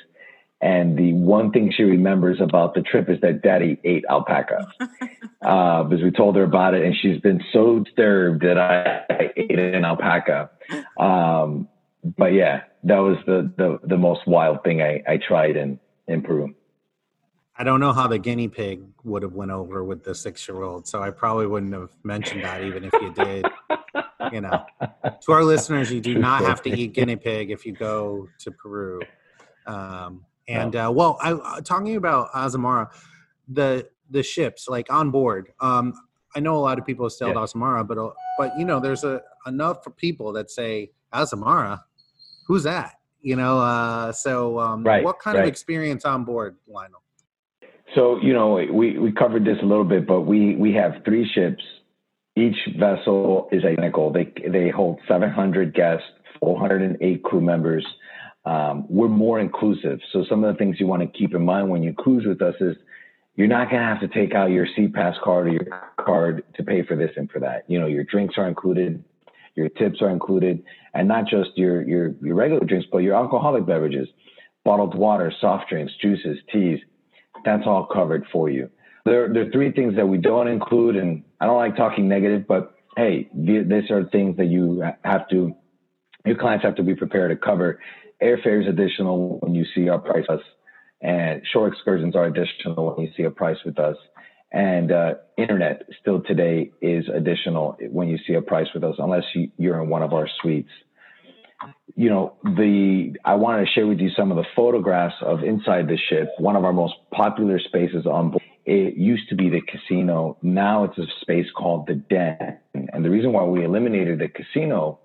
And 0.61 0.97
the 0.97 1.13
one 1.13 1.51
thing 1.51 1.71
she 1.75 1.83
remembers 1.83 2.39
about 2.41 2.73
the 2.73 2.81
trip 2.81 3.09
is 3.09 3.19
that 3.21 3.41
daddy 3.43 3.77
ate 3.83 4.05
alpaca. 4.09 4.67
uh, 5.41 5.83
because 5.83 6.03
we 6.03 6.11
told 6.11 6.35
her 6.37 6.43
about 6.43 6.73
it 6.73 6.83
and 6.85 6.95
she's 6.95 7.19
been 7.19 7.43
so 7.51 7.79
disturbed 7.79 8.43
that 8.43 8.57
I, 8.57 9.13
I 9.13 9.29
ate 9.35 9.59
an 9.59 9.85
alpaca. 9.85 10.49
Um, 10.97 11.67
but 12.17 12.33
yeah, 12.33 12.61
that 12.83 12.99
was 12.99 13.17
the, 13.25 13.51
the, 13.57 13.79
the 13.83 13.97
most 13.97 14.21
wild 14.25 14.63
thing 14.63 14.81
I, 14.81 15.03
I 15.07 15.17
tried 15.17 15.57
in, 15.57 15.79
in 16.07 16.21
Peru. 16.21 16.55
I 17.59 17.63
don't 17.63 17.79
know 17.79 17.91
how 17.91 18.07
the 18.07 18.19
guinea 18.19 18.47
pig 18.47 18.83
would 19.03 19.23
have 19.23 19.33
went 19.33 19.51
over 19.51 19.83
with 19.83 20.03
the 20.03 20.13
six 20.13 20.47
year 20.47 20.61
old, 20.61 20.87
so 20.87 21.01
I 21.01 21.09
probably 21.09 21.47
wouldn't 21.47 21.73
have 21.73 21.89
mentioned 22.03 22.43
that 22.43 22.63
even 22.63 22.83
if 22.83 22.93
you 22.93 23.11
did. 23.13 23.45
you 24.31 24.41
know, 24.41 24.63
to 25.21 25.31
our 25.31 25.43
listeners, 25.43 25.91
you 25.91 25.99
do 25.99 26.15
not 26.17 26.41
have 26.43 26.61
to 26.63 26.69
eat 26.69 26.93
guinea 26.93 27.15
pig 27.15 27.49
if 27.49 27.65
you 27.65 27.71
go 27.71 28.27
to 28.39 28.51
Peru. 28.51 29.01
Um, 29.65 30.25
and 30.47 30.75
uh, 30.75 30.91
well, 30.93 31.17
I, 31.21 31.33
uh, 31.33 31.61
talking 31.61 31.95
about 31.95 32.31
Azamara, 32.31 32.89
the 33.47 33.87
the 34.09 34.23
ships 34.23 34.67
like 34.67 34.91
on 34.91 35.11
board. 35.11 35.51
Um, 35.59 35.93
I 36.35 36.39
know 36.39 36.55
a 36.57 36.59
lot 36.59 36.77
of 36.77 36.85
people 36.85 37.05
have 37.05 37.13
sailed 37.13 37.35
yeah. 37.35 37.41
Azamara, 37.41 37.87
but 37.87 37.97
uh, 37.97 38.11
but 38.37 38.57
you 38.57 38.65
know, 38.65 38.79
there's 38.79 39.03
a 39.03 39.21
enough 39.47 39.83
for 39.83 39.89
people 39.89 40.31
that 40.33 40.51
say 40.51 40.91
Azamara. 41.13 41.81
Who's 42.47 42.63
that? 42.63 42.99
You 43.21 43.35
know, 43.35 43.59
uh, 43.59 44.11
so 44.11 44.59
um, 44.59 44.83
right, 44.83 45.03
what 45.03 45.19
kind 45.19 45.35
right. 45.35 45.43
of 45.43 45.47
experience 45.47 46.05
on 46.05 46.23
board, 46.23 46.55
Lionel? 46.67 47.01
So, 47.97 48.19
you 48.21 48.31
know, 48.31 48.63
we, 48.71 48.99
we 48.99 49.11
covered 49.11 49.43
this 49.43 49.57
a 49.63 49.65
little 49.65 49.83
bit, 49.83 50.05
but 50.05 50.21
we, 50.21 50.55
we 50.55 50.71
have 50.73 51.01
three 51.03 51.27
ships. 51.33 51.63
Each 52.35 52.55
vessel 52.77 53.49
is 53.51 53.65
identical. 53.65 54.13
They, 54.13 54.31
they 54.47 54.69
hold 54.69 54.99
700 55.07 55.73
guests, 55.73 56.05
408 56.39 57.23
crew 57.23 57.41
members. 57.41 57.83
Um, 58.45 58.85
we're 58.87 59.07
more 59.07 59.39
inclusive. 59.39 59.99
So 60.13 60.23
some 60.29 60.43
of 60.43 60.53
the 60.53 60.59
things 60.59 60.79
you 60.79 60.85
want 60.85 61.01
to 61.01 61.17
keep 61.17 61.33
in 61.33 61.43
mind 61.43 61.71
when 61.71 61.81
you 61.81 61.91
cruise 61.91 62.23
with 62.27 62.39
us 62.43 62.53
is 62.61 62.77
you're 63.35 63.47
not 63.47 63.71
going 63.71 63.81
to 63.81 63.87
have 63.87 63.99
to 64.01 64.07
take 64.07 64.35
out 64.35 64.51
your 64.51 64.67
SeaPass 64.77 65.19
card 65.23 65.47
or 65.47 65.51
your 65.53 65.67
card 65.99 66.43
to 66.53 66.63
pay 66.63 66.83
for 66.83 66.95
this 66.95 67.11
and 67.17 67.31
for 67.31 67.39
that. 67.39 67.63
You 67.67 67.79
know, 67.79 67.87
your 67.87 68.03
drinks 68.03 68.35
are 68.37 68.47
included, 68.47 69.03
your 69.55 69.69
tips 69.69 70.03
are 70.03 70.11
included, 70.11 70.63
and 70.93 71.07
not 71.07 71.25
just 71.25 71.49
your, 71.55 71.81
your, 71.81 72.13
your 72.21 72.35
regular 72.35 72.63
drinks, 72.63 72.87
but 72.91 72.99
your 72.99 73.15
alcoholic 73.15 73.65
beverages, 73.65 74.07
bottled 74.63 74.93
water, 74.93 75.33
soft 75.41 75.67
drinks, 75.67 75.93
juices, 75.99 76.37
teas 76.53 76.79
that's 77.47 77.63
all 77.65 77.85
covered 77.85 78.25
for 78.31 78.49
you. 78.49 78.69
There, 79.05 79.31
there 79.31 79.47
are 79.47 79.51
three 79.51 79.71
things 79.71 79.95
that 79.95 80.05
we 80.05 80.17
don't 80.17 80.49
include, 80.49 80.97
and 80.97 81.23
I 81.39 81.45
don't 81.45 81.55
like 81.55 81.77
talking 81.77 82.09
negative, 82.09 82.45
but 82.45 82.75
hey, 82.97 83.29
these 83.33 83.89
are 83.89 84.03
things 84.11 84.35
that 84.35 84.47
you 84.47 84.83
have 85.05 85.29
to, 85.29 85.55
your 86.25 86.35
clients 86.35 86.65
have 86.65 86.75
to 86.75 86.83
be 86.83 86.93
prepared 86.93 87.31
to 87.31 87.37
cover. 87.37 87.79
Airfare 88.21 88.61
is 88.61 88.67
additional 88.67 89.39
when 89.39 89.55
you 89.55 89.65
see 89.73 89.87
our 89.87 89.97
price 89.99 90.25
us, 90.27 90.41
and 91.01 91.41
shore 91.53 91.69
excursions 91.69 92.17
are 92.17 92.25
additional 92.25 92.93
when 92.93 93.05
you 93.05 93.13
see 93.15 93.23
a 93.23 93.31
price 93.31 93.57
with 93.65 93.79
us. 93.79 93.95
And 94.51 94.91
uh, 94.91 95.13
internet 95.37 95.83
still 96.01 96.21
today 96.21 96.71
is 96.81 97.05
additional 97.13 97.77
when 97.89 98.09
you 98.09 98.17
see 98.27 98.33
a 98.33 98.41
price 98.41 98.67
with 98.73 98.83
us, 98.83 98.95
unless 98.97 99.23
you, 99.35 99.49
you're 99.57 99.81
in 99.81 99.87
one 99.87 100.03
of 100.03 100.11
our 100.11 100.27
suites 100.41 100.71
you 101.95 102.09
know, 102.09 102.35
the 102.43 103.15
I 103.25 103.35
wanted 103.35 103.65
to 103.65 103.71
share 103.71 103.87
with 103.87 103.99
you 103.99 104.09
some 104.15 104.31
of 104.31 104.37
the 104.37 104.45
photographs 104.55 105.15
of 105.21 105.43
inside 105.43 105.87
the 105.87 105.97
ship. 106.09 106.29
One 106.37 106.55
of 106.55 106.63
our 106.63 106.73
most 106.73 106.93
popular 107.11 107.59
spaces 107.59 108.05
on 108.05 108.31
board 108.31 108.43
it 108.67 108.97
used 108.97 109.29
to 109.29 109.35
be 109.35 109.49
the 109.49 109.61
casino. 109.61 110.37
Now 110.41 110.83
it's 110.83 110.97
a 110.97 111.05
space 111.21 111.47
called 111.55 111.87
the 111.87 111.95
Den. 111.95 112.59
And 112.73 113.03
the 113.03 113.09
reason 113.09 113.31
why 113.31 113.45
we 113.45 113.63
eliminated 113.63 114.19
the 114.19 114.27
casino 114.27 114.99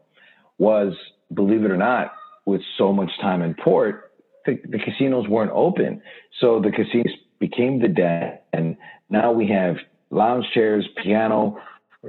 was, 0.58 0.94
believe 1.32 1.64
it 1.64 1.70
or 1.70 1.76
not, 1.76 2.12
with 2.44 2.60
so 2.76 2.92
much 2.92 3.10
time 3.20 3.40
in 3.40 3.54
port, 3.54 4.10
the, 4.46 4.58
the 4.68 4.80
casinos 4.80 5.28
weren't 5.28 5.52
open. 5.54 6.02
So 6.40 6.60
the 6.60 6.72
casinos 6.72 7.14
became 7.38 7.80
the 7.80 7.86
Den. 7.86 8.38
And 8.52 8.76
now 9.08 9.30
we 9.30 9.46
have 9.50 9.76
lounge 10.10 10.46
chairs, 10.52 10.84
piano, 11.00 11.56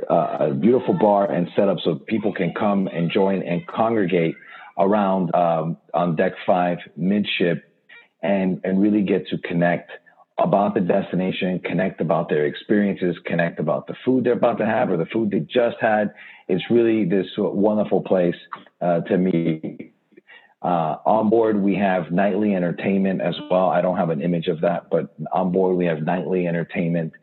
uh, 0.10 0.38
a 0.40 0.54
beautiful 0.54 0.94
bar 0.94 1.32
and 1.32 1.48
setup 1.56 1.78
so 1.84 1.96
people 1.96 2.34
can 2.34 2.54
come 2.54 2.88
and 2.88 3.12
join 3.12 3.44
and 3.44 3.66
congregate 3.68 4.36
around 4.78 5.34
um, 5.36 5.78
on 5.94 6.16
deck 6.16 6.34
five 6.46 6.80
midship 6.96 7.70
and 8.22 8.62
and 8.64 8.82
really 8.82 9.04
get 9.04 9.28
to 9.28 9.38
connect 9.40 9.92
about 10.40 10.74
the 10.74 10.82
destination, 10.82 11.60
connect 11.60 12.02
about 12.02 12.28
their 12.28 12.46
experiences, 12.46 13.16
connect 13.26 13.60
about 13.60 13.86
the 13.86 13.94
food 14.04 14.24
they're 14.24 14.34
about 14.34 14.58
to 14.58 14.66
have 14.66 14.90
or 14.90 14.98
the 14.98 15.06
food 15.06 15.30
they 15.30 15.40
just 15.40 15.78
had. 15.80 16.12
It's 16.48 16.64
really 16.72 17.06
this 17.06 17.28
wonderful 17.38 18.02
place 18.02 18.36
uh, 18.82 19.02
to 19.02 19.18
meet. 19.18 19.94
Uh, 20.62 20.96
on 21.06 21.30
board, 21.30 21.62
we 21.62 21.76
have 21.76 22.12
nightly 22.12 22.56
entertainment 22.56 23.22
as 23.22 23.36
well. 23.52 23.70
I 23.70 23.82
don't 23.82 23.98
have 23.98 24.10
an 24.10 24.22
image 24.22 24.48
of 24.48 24.62
that, 24.62 24.90
but 24.90 25.14
on 25.32 25.52
board, 25.52 25.76
we 25.76 25.86
have 25.86 26.02
nightly 26.02 26.48
entertainment. 26.48 27.14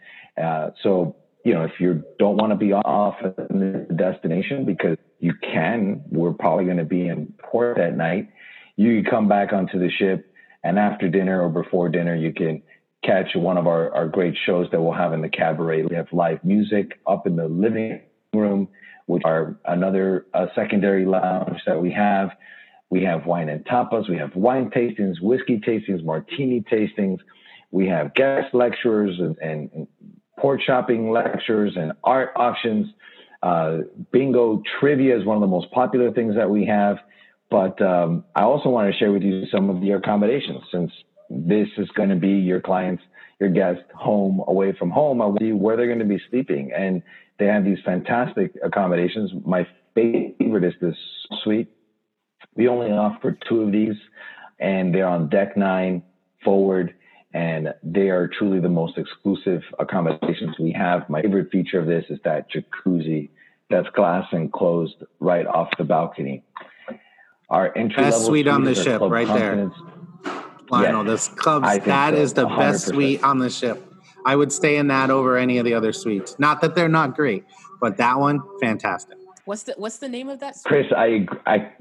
Uh, 0.41 0.71
so, 0.83 1.17
you 1.45 1.55
know, 1.55 1.65
if 1.65 1.73
you 1.79 2.03
don't 2.19 2.37
want 2.37 2.53
to 2.53 2.57
be 2.57 2.73
off 2.73 3.17
the 3.23 3.87
destination 3.97 4.65
because 4.65 4.97
you 5.19 5.33
can, 5.43 6.03
we're 6.11 6.33
probably 6.33 6.65
going 6.65 6.77
to 6.77 6.85
be 6.85 7.09
in 7.09 7.33
port 7.39 7.77
that 7.77 7.97
night. 7.97 8.31
You 8.77 9.03
can 9.03 9.11
come 9.11 9.29
back 9.29 9.53
onto 9.53 9.79
the 9.79 9.91
ship, 9.91 10.33
and 10.63 10.79
after 10.79 11.09
dinner 11.09 11.43
or 11.43 11.49
before 11.49 11.89
dinner, 11.89 12.15
you 12.15 12.33
can 12.33 12.63
catch 13.05 13.29
one 13.35 13.57
of 13.57 13.67
our, 13.67 13.93
our 13.95 14.09
great 14.09 14.35
shows 14.45 14.69
that 14.73 14.81
we'll 14.81 14.93
have 14.93 15.13
in 15.13 15.23
the 15.23 15.29
cabaret. 15.29 15.85
We 15.85 15.97
have 15.97 16.09
live 16.13 16.45
music 16.45 17.01
up 17.07 17.27
in 17.27 17.37
the 17.37 17.49
living 17.49 18.01
room, 18.35 18.69
which 19.07 19.23
are 19.25 19.57
another 19.65 20.27
uh, 20.35 20.47
secondary 20.55 21.07
lounge 21.07 21.61
that 21.67 21.81
we 21.81 21.93
have. 21.93 22.31
We 22.91 23.05
have 23.05 23.25
wine 23.25 23.49
and 23.49 23.65
tapas. 23.65 24.09
We 24.09 24.19
have 24.19 24.35
wine 24.35 24.71
tastings, 24.71 25.21
whiskey 25.23 25.61
tastings, 25.67 26.05
martini 26.05 26.63
tastings. 26.71 27.19
We 27.71 27.87
have 27.89 28.15
guest 28.15 28.53
lecturers 28.53 29.19
and, 29.19 29.39
and, 29.39 29.87
port 30.41 30.61
shopping 30.67 31.11
lectures 31.11 31.75
and 31.77 31.93
art 32.05 32.31
auctions. 32.37 32.87
Uh, 33.43 33.79
bingo 34.13 34.63
trivia 34.79 35.19
is 35.19 35.25
one 35.25 35.37
of 35.37 35.41
the 35.41 35.47
most 35.47 35.71
popular 35.71 36.13
things 36.13 36.35
that 36.35 36.49
we 36.49 36.67
have. 36.67 36.97
But 37.51 37.81
um, 37.83 38.25
I 38.35 38.43
also 38.43 38.69
want 38.69 38.93
to 38.93 38.99
share 38.99 39.13
with 39.13 39.23
you 39.23 39.45
some 39.47 39.71
of 39.71 39.81
the 39.81 39.91
accommodations 39.93 40.63
since 40.73 40.93
this 41.29 41.69
is 41.79 41.89
going 41.91 42.11
to 42.11 42.17
be 42.17 42.29
your 42.29 42.61
clients, 42.61 43.03
your 43.41 43.51
guest 43.51 43.81
home 43.95 44.43
away 44.47 44.73
from 44.79 44.91
home. 44.91 45.21
I 45.21 45.27
want 45.27 45.41
you 45.41 45.57
where 45.57 45.77
they're 45.77 45.87
going 45.87 45.99
to 45.99 46.05
be 46.05 46.21
sleeping. 46.31 46.71
And 46.77 47.03
they 47.39 47.47
have 47.47 47.65
these 47.65 47.79
fantastic 47.85 48.53
accommodations. 48.63 49.33
My 49.45 49.67
favorite 49.95 50.65
is 50.65 50.75
this 50.81 50.97
suite. 51.43 51.69
We 52.55 52.69
only 52.69 52.91
offer 52.91 53.37
two 53.49 53.63
of 53.63 53.73
these, 53.73 53.97
and 54.59 54.95
they're 54.95 55.09
on 55.09 55.29
deck 55.29 55.57
nine 55.57 56.03
forward, 56.45 56.95
and 57.33 57.73
they 57.83 58.09
are 58.11 58.29
truly 58.29 58.61
the 58.61 58.69
most 58.69 58.99
exclusive 58.99 59.63
accommodations 59.79 60.59
we 60.59 60.73
have. 60.73 61.09
My 61.09 61.23
favorite 61.23 61.51
feature 61.51 61.79
of 61.79 61.87
this 61.87 62.05
is 62.11 62.19
that 62.25 62.47
jacuzzi 62.51 63.31
that's 63.71 63.89
glass 63.91 64.27
enclosed 64.33 64.97
right 65.21 65.47
off 65.47 65.69
the 65.79 65.85
balcony. 65.85 66.43
Our 67.49 67.77
entry 67.77 68.03
best 68.03 68.27
suite 68.27 68.49
on 68.49 68.65
the 68.65 68.75
ship, 68.75 69.01
right 69.01 69.27
there. 69.27 69.71
Lionel. 70.71 71.05
Yes, 71.05 71.29
this 71.29 71.37
Cubs, 71.37 71.79
that 71.85 72.15
so, 72.15 72.21
is 72.21 72.33
the 72.35 72.47
100%. 72.47 72.59
best 72.59 72.87
suite 72.87 73.23
on 73.25 73.39
the 73.39 73.51
ship. 73.51 73.85
I 74.25 74.37
would 74.37 74.53
stay 74.53 74.77
in 74.77 74.89
that 74.89 75.11
over 75.11 75.37
any 75.37 75.59
of 75.59 75.65
the 75.65 75.75
other 75.75 75.93
suites. 75.93 76.37
Not 76.39 76.61
that 76.61 76.75
they're 76.75 76.89
not 76.89 77.17
great, 77.17 77.45
but 77.81 77.97
that 77.97 78.19
one, 78.19 78.41
fantastic. 78.61 79.17
What's 79.45 79.65
the 79.65 79.75
What's 79.77 79.99
the 79.99 80.09
name 80.09 80.29
of 80.29 80.41
that? 80.41 80.57
Suite? 80.57 80.67
Chris, 80.67 80.87
I, 80.97 81.27
I, 81.47 81.73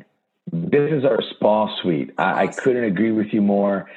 this 0.52 0.92
is 0.92 1.06
our 1.06 1.22
spa 1.36 1.76
suite. 1.82 2.12
I, 2.18 2.44
I 2.44 2.48
couldn't 2.48 2.86
agree 2.86 3.12
with 3.12 3.28
you 3.32 3.42
more. 3.42 3.90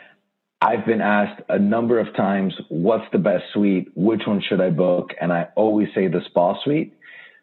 I've 0.62 0.86
been 0.86 1.00
asked 1.00 1.42
a 1.48 1.58
number 1.58 1.98
of 1.98 2.14
times, 2.14 2.54
"What's 2.68 3.10
the 3.12 3.18
best 3.18 3.44
suite? 3.52 3.88
Which 3.94 4.22
one 4.26 4.40
should 4.40 4.60
I 4.60 4.70
book?" 4.70 5.12
And 5.20 5.32
I 5.32 5.48
always 5.56 5.88
say 5.94 6.06
the 6.06 6.22
spa 6.26 6.58
suite. 6.62 6.94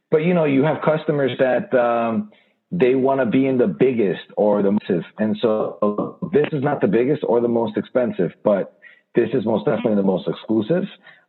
But 0.10 0.23
you 0.23 0.34
know, 0.34 0.45
you 0.45 0.63
have 0.63 0.82
customers 0.82 1.32
that. 1.39 1.73
Um, 1.73 2.32
they 2.71 2.95
want 2.95 3.19
to 3.19 3.25
be 3.25 3.47
in 3.47 3.58
the 3.58 3.67
biggest 3.67 4.21
or 4.38 4.62
the 4.62 4.71
most. 4.71 5.05
And 5.17 5.36
so 5.41 6.17
this 6.32 6.47
is 6.51 6.63
not 6.63 6.82
the 6.82 6.88
biggest 6.88 7.23
or 7.27 7.41
the 7.41 7.47
most 7.47 7.77
expensive, 7.77 8.32
but 8.43 8.79
this 9.15 9.29
is 9.34 9.45
most 9.45 9.65
definitely 9.65 9.95
the 9.95 10.03
most 10.03 10.27
exclusive. 10.27 10.84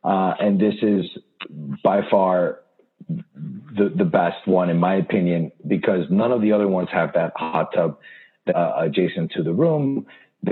Uh, 0.05 0.35
and 0.39 0.61
this 0.61 0.75
is 0.83 1.07
by 1.83 2.03
far 2.11 2.61
the, 3.09 3.93
the 3.97 4.05
best 4.05 4.47
one, 4.47 4.69
in 4.69 4.79
my 4.79 4.97
opinion, 4.97 5.51
because 5.67 6.05
none 6.11 6.33
of 6.33 6.43
the 6.43 6.53
other 6.53 6.69
ones 6.69 6.89
have 6.93 7.13
that 7.15 7.33
hot 7.37 7.73
tub 7.75 7.99
uh, 8.55 8.73
adjacent 8.79 9.33
to 9.33 9.43
the 9.43 9.53
room. 9.53 10.07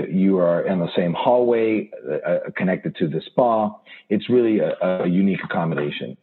You 0.09 0.37
are 0.37 0.61
in 0.67 0.79
the 0.79 0.89
same 0.95 1.13
hallway 1.13 1.89
uh, 2.25 2.51
connected 2.55 2.95
to 2.97 3.07
the 3.07 3.21
spa. 3.25 3.75
It's 4.09 4.29
really 4.29 4.59
a, 4.59 5.03
a 5.03 5.07
unique 5.07 5.39
accommodation. 5.43 6.15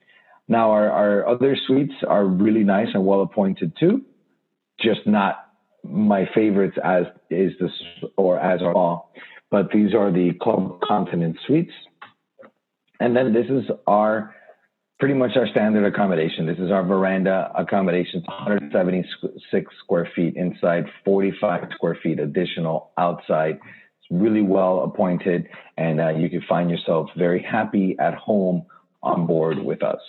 Now, 0.49 0.71
our, 0.71 0.91
our 0.91 1.27
other 1.27 1.57
suites 1.67 1.95
are 2.07 2.25
really 2.25 2.63
nice 2.63 2.89
and 2.95 3.05
well 3.05 3.23
appointed 3.23 3.73
too 3.79 4.05
just 4.81 5.07
not 5.07 5.53
my 5.83 6.29
favorites 6.35 6.77
as 6.83 7.05
is 7.31 7.53
this 7.61 7.71
or 8.17 8.39
as 8.39 8.61
are 8.63 8.75
all. 8.75 9.13
But 9.51 9.71
these 9.73 9.95
are 9.95 10.11
the 10.11 10.33
Club 10.41 10.81
Continent 10.87 11.39
suites. 11.47 11.73
And 12.99 13.15
then 13.17 13.33
this 13.33 13.47
is 13.47 13.71
our 13.87 14.35
pretty 14.99 15.15
much 15.15 15.37
our 15.37 15.47
standard 15.49 15.85
accommodation. 15.85 16.47
This 16.47 16.59
is 16.59 16.71
our 16.71 16.83
veranda 16.83 17.51
accommodation, 17.55 18.23
176 18.27 19.75
square 19.83 20.09
feet 20.15 20.37
inside, 20.37 20.87
45 21.05 21.69
square 21.75 21.99
feet 22.03 22.19
additional 22.19 22.91
outside. 22.97 23.59
It's 23.59 24.11
really 24.11 24.43
well 24.43 24.85
appointed, 24.85 25.49
and 25.77 26.01
uh, 26.01 26.09
you 26.11 26.31
can 26.31 26.43
find 26.49 26.71
yourself 26.71 27.11
very 27.17 27.43
happy 27.43 27.97
at 27.99 28.15
home 28.15 28.65
on 29.03 29.27
board 29.27 29.59
with 29.59 29.83
us. 29.83 30.01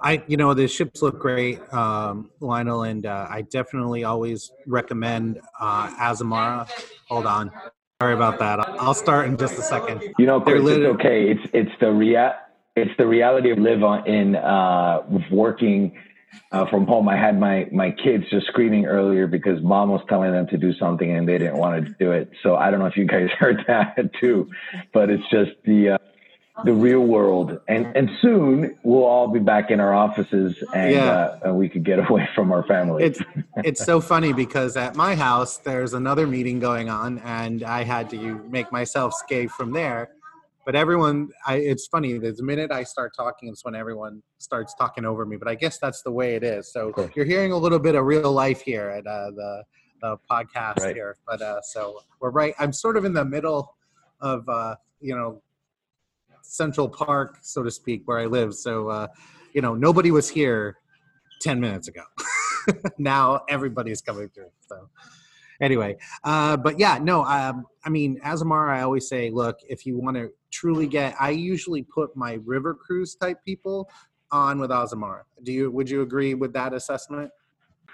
I, 0.00 0.22
you 0.28 0.36
know, 0.36 0.54
the 0.54 0.68
ships 0.68 1.02
look 1.02 1.18
great, 1.18 1.60
um, 1.72 2.30
Lionel, 2.40 2.84
and 2.84 3.04
uh, 3.04 3.26
I 3.28 3.42
definitely 3.42 4.04
always 4.04 4.52
recommend 4.66 5.40
uh, 5.58 5.88
Azamara. 5.96 6.70
Hold 7.08 7.26
on, 7.26 7.50
sorry 8.00 8.14
about 8.14 8.38
that. 8.38 8.60
I'll 8.80 8.94
start 8.94 9.26
in 9.26 9.36
just 9.36 9.58
a 9.58 9.62
second. 9.62 10.14
You 10.18 10.26
know, 10.26 10.40
Chris, 10.40 10.62
it's 10.68 10.84
okay. 10.94 11.30
It's 11.30 11.50
it's 11.52 11.72
the 11.80 11.90
rea- 11.90 12.34
it's 12.82 12.96
the 12.96 13.06
reality 13.06 13.50
of 13.50 13.58
live 13.58 13.82
on 13.82 14.06
in 14.06 14.36
uh, 14.36 15.02
working 15.30 15.98
uh, 16.52 16.66
from 16.66 16.86
home. 16.86 17.08
I 17.08 17.16
had 17.16 17.38
my 17.38 17.68
my 17.72 17.90
kids 17.90 18.24
just 18.30 18.46
screaming 18.46 18.86
earlier 18.86 19.26
because 19.26 19.62
mom 19.62 19.90
was 19.90 20.02
telling 20.08 20.32
them 20.32 20.46
to 20.48 20.56
do 20.56 20.72
something 20.74 21.10
and 21.10 21.28
they 21.28 21.38
didn't 21.38 21.56
want 21.56 21.84
to 21.84 21.94
do 21.98 22.12
it. 22.12 22.30
So 22.42 22.56
I 22.56 22.70
don't 22.70 22.80
know 22.80 22.86
if 22.86 22.96
you 22.96 23.04
guys 23.04 23.30
heard 23.38 23.64
that 23.66 24.10
too, 24.20 24.50
but 24.92 25.10
it's 25.10 25.28
just 25.30 25.52
the 25.64 25.90
uh, 25.90 25.98
the 26.64 26.72
real 26.72 27.00
world, 27.00 27.60
and 27.68 27.86
and 27.96 28.10
soon 28.20 28.76
we'll 28.82 29.04
all 29.04 29.28
be 29.28 29.38
back 29.38 29.70
in 29.70 29.78
our 29.78 29.94
offices, 29.94 30.56
and, 30.74 30.92
yeah. 30.92 31.10
uh, 31.10 31.38
and 31.44 31.56
we 31.56 31.68
could 31.68 31.84
get 31.84 31.98
away 32.10 32.28
from 32.34 32.52
our 32.52 32.64
families. 32.64 33.06
It's 33.06 33.20
it's 33.64 33.84
so 33.84 34.00
funny 34.00 34.32
because 34.32 34.76
at 34.76 34.96
my 34.96 35.14
house 35.14 35.58
there's 35.58 35.94
another 35.94 36.26
meeting 36.26 36.58
going 36.58 36.88
on, 36.88 37.18
and 37.20 37.62
I 37.62 37.84
had 37.84 38.10
to 38.10 38.42
make 38.50 38.72
myself 38.72 39.12
escape 39.14 39.50
from 39.50 39.72
there. 39.72 40.10
But 40.68 40.76
everyone, 40.76 41.30
I, 41.46 41.54
it's 41.54 41.86
funny. 41.86 42.18
The 42.18 42.36
minute 42.42 42.70
I 42.70 42.82
start 42.82 43.16
talking, 43.16 43.48
it's 43.48 43.64
when 43.64 43.74
everyone 43.74 44.22
starts 44.36 44.74
talking 44.74 45.06
over 45.06 45.24
me. 45.24 45.38
But 45.38 45.48
I 45.48 45.54
guess 45.54 45.78
that's 45.78 46.02
the 46.02 46.12
way 46.12 46.34
it 46.34 46.44
is. 46.44 46.70
So 46.70 46.92
you're 47.16 47.24
hearing 47.24 47.52
a 47.52 47.56
little 47.56 47.78
bit 47.78 47.94
of 47.94 48.04
real 48.04 48.30
life 48.30 48.60
here 48.60 48.90
at 48.90 49.06
uh, 49.06 49.30
the 49.30 49.62
the 50.02 50.16
podcast 50.30 50.80
right. 50.80 50.94
here. 50.94 51.16
But 51.26 51.40
uh, 51.40 51.62
so 51.62 52.00
we're 52.20 52.28
right. 52.28 52.52
I'm 52.58 52.74
sort 52.74 52.98
of 52.98 53.06
in 53.06 53.14
the 53.14 53.24
middle 53.24 53.76
of 54.20 54.46
uh, 54.46 54.76
you 55.00 55.16
know 55.16 55.40
Central 56.42 56.86
Park, 56.86 57.38
so 57.40 57.62
to 57.62 57.70
speak, 57.70 58.02
where 58.04 58.18
I 58.18 58.26
live. 58.26 58.52
So, 58.52 58.88
uh, 58.88 59.06
you 59.54 59.62
know, 59.62 59.74
nobody 59.74 60.10
was 60.10 60.28
here 60.28 60.76
10 61.40 61.60
minutes 61.60 61.88
ago. 61.88 62.02
now 62.98 63.40
everybody's 63.48 64.02
coming 64.02 64.28
through. 64.28 64.50
So, 64.68 64.90
anyway, 65.60 65.96
uh, 66.24 66.56
but 66.56 66.78
yeah, 66.78 66.98
no, 67.00 67.24
um, 67.24 67.66
I 67.84 67.90
mean, 67.90 68.20
Azamara, 68.24 68.76
I 68.76 68.82
always 68.82 69.08
say, 69.08 69.30
look, 69.30 69.58
if 69.68 69.86
you 69.86 69.98
want 69.98 70.16
to 70.16 70.30
truly 70.50 70.86
get, 70.86 71.14
I 71.20 71.30
usually 71.30 71.82
put 71.82 72.16
my 72.16 72.38
river 72.44 72.74
cruise 72.74 73.14
type 73.14 73.44
people 73.44 73.88
on 74.30 74.58
with 74.58 74.70
Azamara. 74.70 75.22
Do 75.42 75.52
you, 75.52 75.70
would 75.70 75.88
you 75.88 76.02
agree 76.02 76.34
with 76.34 76.52
that 76.52 76.74
assessment? 76.74 77.30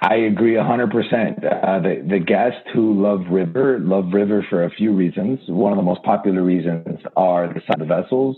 I 0.02 0.16
agree 0.16 0.54
100%. 0.54 1.44
Uh, 1.44 1.78
the, 1.78 2.06
the 2.08 2.18
guests 2.18 2.68
who 2.74 3.00
love 3.00 3.20
river 3.30 3.78
love 3.78 4.12
river 4.12 4.44
for 4.50 4.64
a 4.64 4.70
few 4.70 4.92
reasons. 4.92 5.38
One 5.48 5.72
of 5.72 5.76
the 5.76 5.82
most 5.82 6.02
popular 6.02 6.42
reasons 6.42 6.98
are 7.16 7.46
the 7.46 7.60
size 7.60 7.74
of 7.74 7.78
the 7.78 7.86
vessels, 7.86 8.36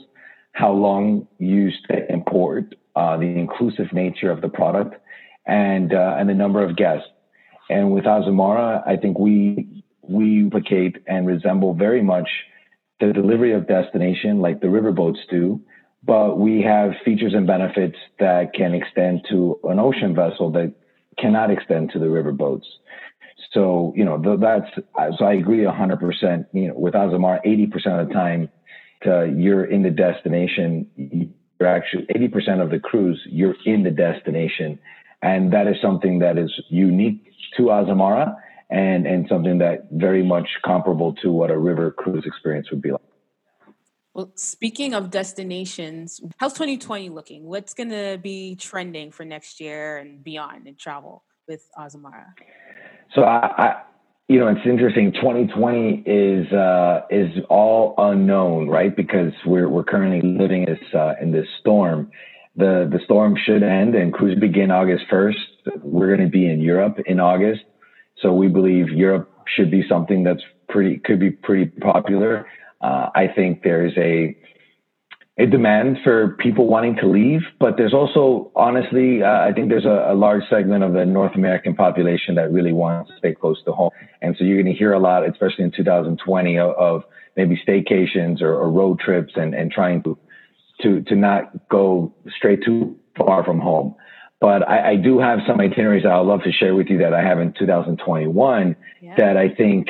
how 0.53 0.73
long 0.73 1.27
you 1.39 1.71
stay 1.85 2.05
in 2.09 2.23
port, 2.25 2.75
uh, 2.95 3.17
the 3.17 3.27
inclusive 3.27 3.93
nature 3.93 4.31
of 4.31 4.43
the 4.43 4.49
product, 4.49 4.95
and 5.47 5.95
uh, 5.95 6.17
and 6.19 6.29
the 6.29 6.35
number 6.35 6.63
of 6.63 6.77
guests. 6.77 7.09
And 7.69 7.93
with 7.93 8.05
Azamara, 8.05 8.83
I 8.87 8.97
think 8.97 9.19
we 9.19 9.85
we 10.03 10.45
replicate 10.45 10.97
and 11.07 11.27
resemble 11.27 11.75
very 11.75 12.03
much 12.03 12.29
the 13.01 13.13
delivery 13.13 13.53
of 13.53 13.67
destination 13.67 14.41
like 14.41 14.61
the 14.61 14.69
riverboats 14.69 15.19
do, 15.29 15.61
but 16.05 16.39
we 16.39 16.63
have 16.63 16.93
features 17.05 17.35
and 17.35 17.47
benefits 17.47 17.97
that 18.19 18.55
can 18.55 18.75
extend 18.75 19.27
to 19.29 19.59
an 19.65 19.79
ocean 19.79 20.15
vessel 20.15 20.51
that 20.53 20.73
cannot 21.19 21.51
extend 21.51 21.91
to 21.91 21.99
the 21.99 22.07
riverboats. 22.07 22.65
So, 23.53 23.93
you 23.97 24.05
know, 24.05 24.37
that's, 24.37 24.71
so 25.19 25.25
I 25.25 25.35
agree 25.35 25.61
100%, 25.61 26.47
you 26.53 26.69
know, 26.69 26.75
with 26.75 26.95
Azamara, 26.95 27.45
80% 27.45 28.01
of 28.01 28.09
the 28.09 28.15
time, 28.15 28.49
uh, 29.07 29.23
you're 29.25 29.65
in 29.65 29.83
the 29.83 29.91
destination, 29.91 30.87
you're 30.97 31.69
actually 31.69 32.07
80% 32.07 32.63
of 32.63 32.71
the 32.71 32.79
cruise, 32.79 33.21
you're 33.27 33.55
in 33.65 33.83
the 33.83 33.91
destination. 33.91 34.79
And 35.23 35.53
that 35.53 35.67
is 35.67 35.77
something 35.81 36.19
that 36.21 36.39
is 36.39 36.53
unique 36.69 37.33
to 37.57 37.65
Azamara 37.65 38.35
and, 38.71 39.07
and 39.07 39.27
something 39.29 39.59
that 39.59 39.89
very 39.93 40.23
much 40.23 40.49
comparable 40.65 41.15
to 41.23 41.31
what 41.31 41.51
a 41.51 41.59
river 41.59 41.91
cruise 41.91 42.25
experience 42.27 42.71
would 42.71 42.83
be 42.83 42.93
like. 42.93 43.01
Well, 44.15 44.33
speaking 44.35 44.95
of 44.95 45.11
destinations, 45.11 46.23
how's 46.39 46.55
2020 46.55 47.11
looking? 47.11 47.45
What's 47.45 47.75
going 47.75 47.91
to 47.91 48.19
be 48.23 48.57
trending 48.57 49.13
for 49.13 49.27
next 49.27 49.61
year 49.61 49.99
and 49.99 50.25
beyond 50.25 50.67
in 50.67 50.77
travel 50.77 51.23
with 51.47 51.69
Azamara? 51.79 52.33
So 53.15 53.25
I, 53.25 53.63
I 53.63 53.83
you 54.29 54.41
know, 54.41 54.49
it's 54.49 54.67
interesting. 54.67 55.13
2020 55.13 56.03
is 56.05 56.53
uh, 56.53 57.03
is 57.11 57.31
all 57.49 57.95
unknown, 57.99 58.69
right? 58.69 58.95
Because 58.95 59.33
we're 59.45 59.69
we're 59.69 59.85
currently 59.85 60.29
living 60.29 60.65
this 60.65 60.81
uh, 60.95 61.13
in 61.21 61.31
this 61.31 61.47
storm. 61.61 62.11
The 62.57 62.89
the 62.91 63.01
storm 63.05 63.37
should 63.37 63.63
end 63.63 63.95
and 63.95 64.13
cruise 64.13 64.39
begin 64.39 64.71
August 64.71 65.05
1st. 65.11 65.83
We're 65.83 66.17
going 66.17 66.29
to 66.29 66.33
be 66.33 66.47
in 66.51 66.61
Europe 66.61 66.99
in 67.07 67.21
August, 67.21 67.63
so 68.21 68.33
we 68.33 68.49
believe 68.49 68.89
Europe 68.89 69.31
should 69.55 69.71
be 69.71 69.87
something 69.89 70.25
that's 70.25 70.43
pretty 70.69 70.99
could 70.99 71.21
be 71.21 71.31
pretty 71.31 71.67
popular. 71.67 72.47
Uh, 72.81 73.09
I 73.15 73.29
think 73.29 73.63
there's 73.63 73.93
a 73.97 74.37
a 75.39 75.47
demand 75.47 75.99
for 76.03 76.31
people 76.39 76.67
wanting 76.67 76.97
to 76.97 77.07
leave, 77.07 77.43
but 77.61 77.77
there's 77.77 77.93
also, 77.93 78.51
honestly, 78.57 79.23
uh, 79.23 79.41
I 79.41 79.53
think 79.53 79.69
there's 79.69 79.85
a, 79.85 80.09
a, 80.11 80.15
large 80.15 80.43
segment 80.49 80.83
of 80.83 80.95
the 80.95 81.05
North 81.05 81.35
American 81.35 81.75
population 81.75 82.37
that 82.37 82.51
really 82.51 82.73
wants 82.73 83.11
to 83.11 83.19
stay 83.19 83.35
close 83.35 83.63
to 83.65 83.73
home. 83.73 83.91
And 84.23 84.35
so 84.39 84.45
you're 84.45 84.63
going 84.63 84.73
to 84.73 84.79
hear 84.79 84.95
a 84.95 84.99
lot, 84.99 85.29
especially 85.29 85.65
in 85.65 85.73
2020, 85.73 86.59
of, 86.59 86.71
of 86.77 87.05
maybe 87.37 87.61
staycations 87.69 88.41
or, 88.41 88.55
or, 88.55 88.71
road 88.71 88.99
trips 88.99 89.35
and, 89.37 89.55
and 89.55 89.71
trying 89.71 90.03
to, 90.05 90.17
to, 90.83 91.03
to 91.03 91.15
not 91.15 91.69
go 91.69 92.15
straight 92.37 92.65
too 92.65 92.99
far 93.17 93.45
from 93.45 93.61
home. 93.61 93.95
But 94.41 94.69
I, 94.69 94.91
I 94.91 94.97
do 94.97 95.19
have 95.19 95.41
some 95.47 95.61
itineraries 95.61 96.03
that 96.03 96.13
I'd 96.13 96.21
love 96.21 96.43
to 96.43 96.53
share 96.53 96.75
with 96.75 96.89
you 96.89 96.99
that 96.99 97.15
I 97.15 97.23
have 97.23 97.41
in 97.41 97.53
2021 97.59 98.77
yeah. 99.01 99.15
that 99.17 99.37
I 99.37 99.49
think 99.49 99.89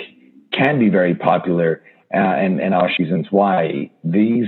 can 0.53 0.79
be 0.79 0.89
very 0.89 1.15
popular. 1.15 1.83
Uh, 2.15 2.19
and, 2.19 2.61
and 2.61 2.73
our 2.73 2.89
reasons 2.99 3.27
why 3.31 3.91
these 4.05 4.47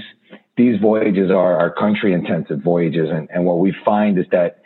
these 0.56 0.80
voyages 0.80 1.30
are, 1.30 1.56
are 1.56 1.72
country 1.72 2.12
intensive 2.12 2.60
voyages. 2.62 3.08
And, 3.10 3.28
and 3.32 3.44
what 3.44 3.60
we 3.60 3.74
find 3.84 4.18
is 4.18 4.26
that 4.32 4.62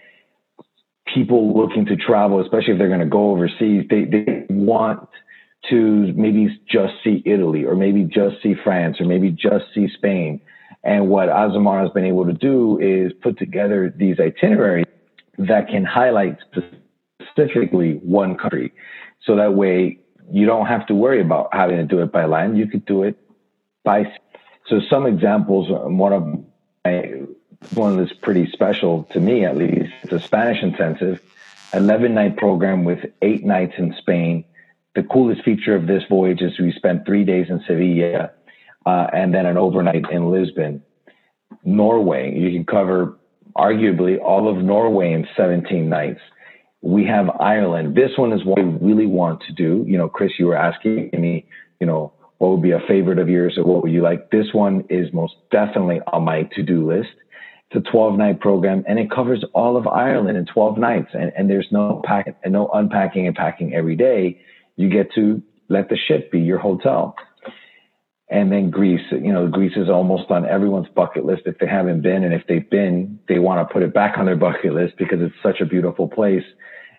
people 1.13 1.57
looking 1.57 1.85
to 1.87 1.97
travel, 1.97 2.41
especially 2.41 2.73
if 2.73 2.79
they're 2.79 2.89
going 2.89 3.01
to 3.01 3.07
go 3.07 3.31
overseas, 3.31 3.85
they, 3.91 4.05
they 4.05 4.47
want 4.49 5.09
to 5.71 6.13
maybe 6.17 6.61
just 6.69 6.95
see 7.05 7.23
Italy 7.27 7.65
or 7.65 7.77
maybe 7.77 8.05
just 8.05 8.43
see 8.43 8.55
France 8.65 9.01
or 9.01 9.05
maybe 9.05 9.31
just 9.31 9.67
see 9.75 9.87
Spain. 9.97 10.41
And 10.85 11.09
what 11.09 11.29
Azamara 11.29 11.83
has 11.83 11.91
been 11.93 12.05
able 12.05 12.27
to 12.27 12.33
do 12.33 12.79
is 12.81 13.13
put 13.23 13.39
together 13.39 13.93
these 13.97 14.19
itineraries 14.19 14.87
that 15.39 15.69
can 15.69 15.85
highlight 15.85 16.39
specifically 17.21 18.01
one 18.03 18.37
country. 18.37 18.73
So 19.25 19.37
that 19.37 19.55
way 19.55 19.99
you 20.31 20.47
don't 20.47 20.67
have 20.67 20.87
to 20.87 20.95
worry 20.95 21.21
about 21.21 21.49
having 21.53 21.77
to 21.77 21.85
do 21.85 22.01
it 22.01 22.11
by 22.11 22.25
land. 22.25 22.59
You 22.59 22.67
could 22.67 22.85
do 22.85 23.05
it 23.05 23.17
by. 23.85 24.13
So 24.67 24.81
some 24.89 25.07
examples, 25.07 25.69
one 25.71 26.13
of 26.13 26.27
my, 26.85 27.23
one 27.75 27.97
that's 27.97 28.13
pretty 28.13 28.51
special 28.51 29.05
to 29.13 29.21
me 29.21 29.45
at 29.45 29.57
least, 29.57 29.93
it's 30.03 30.13
a 30.13 30.21
Spanish 30.21 30.63
intensive, 30.63 31.21
11 31.75 32.15
night 32.15 32.37
program 32.37 32.85
with 32.85 33.01
eight 33.23 33.45
nights 33.45 33.75
in 33.79 33.95
Spain. 33.99 34.45
The 34.95 35.03
coolest 35.05 35.43
feature 35.43 35.75
of 35.75 35.87
this 35.87 36.03
voyage 36.09 36.43
is 36.43 36.59
we 36.59 36.73
spent 36.73 37.07
three 37.07 37.25
days 37.25 37.47
in 37.49 37.63
Sevilla 37.67 38.31
uh, 38.87 39.07
and 39.13 39.35
then 39.35 39.47
an 39.47 39.57
overnight 39.57 40.05
in 40.11 40.31
Lisbon. 40.31 40.83
Norway, 41.65 42.35
you 42.37 42.51
can 42.51 42.65
cover 42.65 43.19
arguably 43.57 44.21
all 44.21 44.49
of 44.49 44.63
Norway 44.65 45.13
in 45.13 45.27
17 45.37 45.89
nights. 45.89 46.21
We 46.81 47.05
have 47.07 47.29
Ireland. 47.39 47.95
This 47.95 48.11
one 48.17 48.33
is 48.33 48.45
what 48.45 48.59
we 48.59 48.65
really 48.65 49.07
want 49.07 49.43
to 49.47 49.53
do. 49.53 49.85
You 49.87 49.99
know, 49.99 50.09
Chris, 50.09 50.33
you 50.39 50.47
were 50.47 50.57
asking 50.57 51.11
me, 51.13 51.47
you 51.81 51.87
know, 51.87 52.13
what 52.39 52.51
would 52.51 52.63
be 52.63 52.73
a 52.73 52.81
favorite 52.89 53.21
of 53.21 53.29
yours 53.29 53.55
or 53.57 53.65
what 53.65 53.85
would 53.85 53.93
you 53.93 54.03
like? 54.03 54.31
This 54.33 54.47
one 54.53 54.85
is 54.91 55.13
most 55.13 55.35
definitely 55.53 56.01
on 56.13 56.25
my 56.25 56.43
to-do 56.55 56.85
list. 56.85 57.11
It's 57.71 57.87
a 57.87 57.91
12 57.91 58.19
night 58.19 58.41
program 58.41 58.85
and 58.89 58.99
it 58.99 59.13
covers 59.13 59.45
all 59.55 59.77
of 59.77 59.87
Ireland 59.87 60.37
in 60.37 60.47
12 60.47 60.77
nights. 60.77 61.11
And, 61.13 61.33
and 61.37 61.49
there's 61.49 61.69
no 61.71 62.03
pack 62.05 62.35
and 62.43 62.53
no 62.53 62.69
unpacking 62.75 63.29
and 63.29 63.37
packing 63.37 63.75
every 63.75 63.95
day. 63.95 64.41
You 64.77 64.89
get 64.89 65.13
to 65.15 65.41
let 65.69 65.89
the 65.89 65.97
ship 65.97 66.33
be 66.33 66.41
your 66.41 66.59
hotel. 66.59 67.15
And 68.33 68.51
then 68.51 68.71
Greece, 68.71 69.07
you 69.11 69.33
know, 69.33 69.47
Greece 69.47 69.77
is 69.77 69.91
almost 69.91 70.31
on 70.31 70.49
everyone's 70.49 70.89
bucket 70.89 71.25
list 71.25 71.43
if 71.47 71.59
they 71.59 71.67
haven't 71.67 72.01
been. 72.01 72.25
And 72.25 72.33
if 72.33 72.43
they've 72.49 72.69
been, 72.69 73.19
they 73.29 73.39
want 73.39 73.67
to 73.67 73.73
put 73.73 73.83
it 73.83 73.93
back 73.93 74.17
on 74.17 74.25
their 74.25 74.37
bucket 74.37 74.73
list 74.73 74.95
because 74.97 75.19
it's 75.21 75.35
such 75.43 75.61
a 75.61 75.67
beautiful 75.67 76.09
place. 76.09 76.45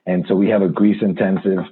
And 0.06 0.26
so 0.28 0.36
we 0.36 0.50
have 0.50 0.62
a 0.62 0.70
Greece 0.70 1.02
intensive 1.02 1.66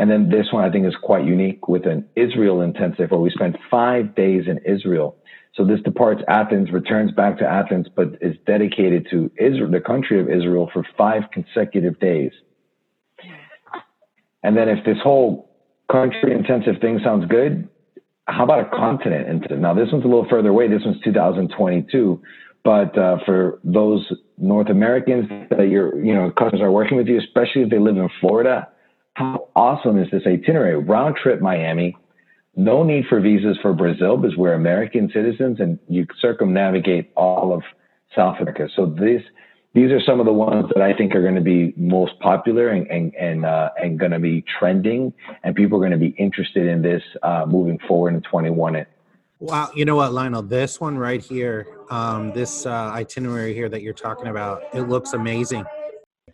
and 0.00 0.10
then 0.10 0.30
this 0.30 0.46
one 0.50 0.64
I 0.64 0.72
think 0.72 0.86
is 0.86 0.94
quite 1.02 1.26
unique 1.26 1.68
with 1.68 1.84
an 1.84 2.08
Israel 2.16 2.62
intensive 2.62 3.10
where 3.10 3.20
we 3.20 3.28
spent 3.28 3.56
five 3.70 4.14
days 4.14 4.44
in 4.46 4.56
Israel. 4.64 5.14
So 5.54 5.62
this 5.62 5.82
departs 5.82 6.22
Athens, 6.26 6.70
returns 6.72 7.12
back 7.12 7.36
to 7.40 7.44
Athens, 7.46 7.86
but 7.94 8.14
is 8.22 8.34
dedicated 8.46 9.08
to 9.10 9.30
Israel, 9.38 9.70
the 9.70 9.78
country 9.78 10.18
of 10.18 10.30
Israel 10.30 10.70
for 10.72 10.86
five 10.96 11.24
consecutive 11.34 12.00
days. 12.00 12.32
And 14.42 14.56
then 14.56 14.70
if 14.70 14.82
this 14.86 14.96
whole 15.04 15.54
country 15.92 16.32
intensive 16.32 16.80
thing 16.80 17.00
sounds 17.04 17.26
good, 17.28 17.68
how 18.30 18.44
about 18.44 18.60
a 18.60 18.70
continent 18.76 19.28
intensive? 19.28 19.58
Now 19.58 19.74
this 19.74 19.88
one's 19.92 20.04
a 20.04 20.08
little 20.08 20.26
further 20.28 20.50
away. 20.50 20.68
This 20.68 20.82
one's 20.84 21.00
2022. 21.02 22.22
But 22.62 22.96
uh, 22.98 23.18
for 23.24 23.58
those 23.64 24.12
North 24.36 24.68
Americans 24.68 25.30
that 25.50 25.68
your 25.68 25.98
you 26.04 26.14
know 26.14 26.30
customers 26.30 26.62
are 26.62 26.70
working 26.70 26.96
with 26.96 27.06
you, 27.06 27.18
especially 27.18 27.62
if 27.62 27.70
they 27.70 27.78
live 27.78 27.96
in 27.96 28.08
Florida, 28.20 28.68
how 29.14 29.48
awesome 29.56 29.98
is 29.98 30.10
this 30.10 30.22
itinerary? 30.26 30.76
Round 30.76 31.16
trip 31.16 31.40
Miami, 31.40 31.96
no 32.56 32.82
need 32.82 33.04
for 33.08 33.20
visas 33.20 33.58
for 33.62 33.72
Brazil 33.72 34.16
because 34.16 34.36
we're 34.36 34.54
American 34.54 35.10
citizens 35.12 35.58
and 35.60 35.78
you 35.88 36.06
circumnavigate 36.20 37.10
all 37.16 37.54
of 37.54 37.62
South 38.14 38.36
America. 38.40 38.68
So 38.74 38.86
this, 38.86 39.22
these 39.72 39.90
are 39.92 40.00
some 40.00 40.18
of 40.18 40.26
the 40.26 40.32
ones 40.32 40.66
that 40.74 40.82
I 40.82 40.92
think 40.92 41.14
are 41.14 41.22
going 41.22 41.36
to 41.36 41.40
be 41.40 41.72
most 41.76 42.18
popular 42.20 42.70
and 42.70 42.86
and 42.88 43.14
and, 43.14 43.46
uh, 43.46 43.70
and 43.80 43.98
going 43.98 44.12
to 44.12 44.18
be 44.18 44.44
trending, 44.58 45.12
and 45.44 45.54
people 45.54 45.78
are 45.78 45.80
going 45.80 45.92
to 45.92 45.98
be 45.98 46.14
interested 46.18 46.66
in 46.66 46.82
this 46.82 47.02
uh, 47.22 47.46
moving 47.46 47.78
forward 47.86 48.14
in 48.14 48.22
21. 48.22 48.84
Wow, 49.38 49.70
you 49.74 49.84
know 49.84 49.96
what, 49.96 50.12
Lionel? 50.12 50.42
This 50.42 50.80
one 50.80 50.98
right 50.98 51.22
here, 51.22 51.66
um, 51.88 52.32
this 52.32 52.66
uh, 52.66 52.90
itinerary 52.92 53.54
here 53.54 53.68
that 53.70 53.80
you're 53.80 53.94
talking 53.94 54.26
about, 54.26 54.62
it 54.74 54.82
looks 54.82 55.14
amazing. 55.14 55.64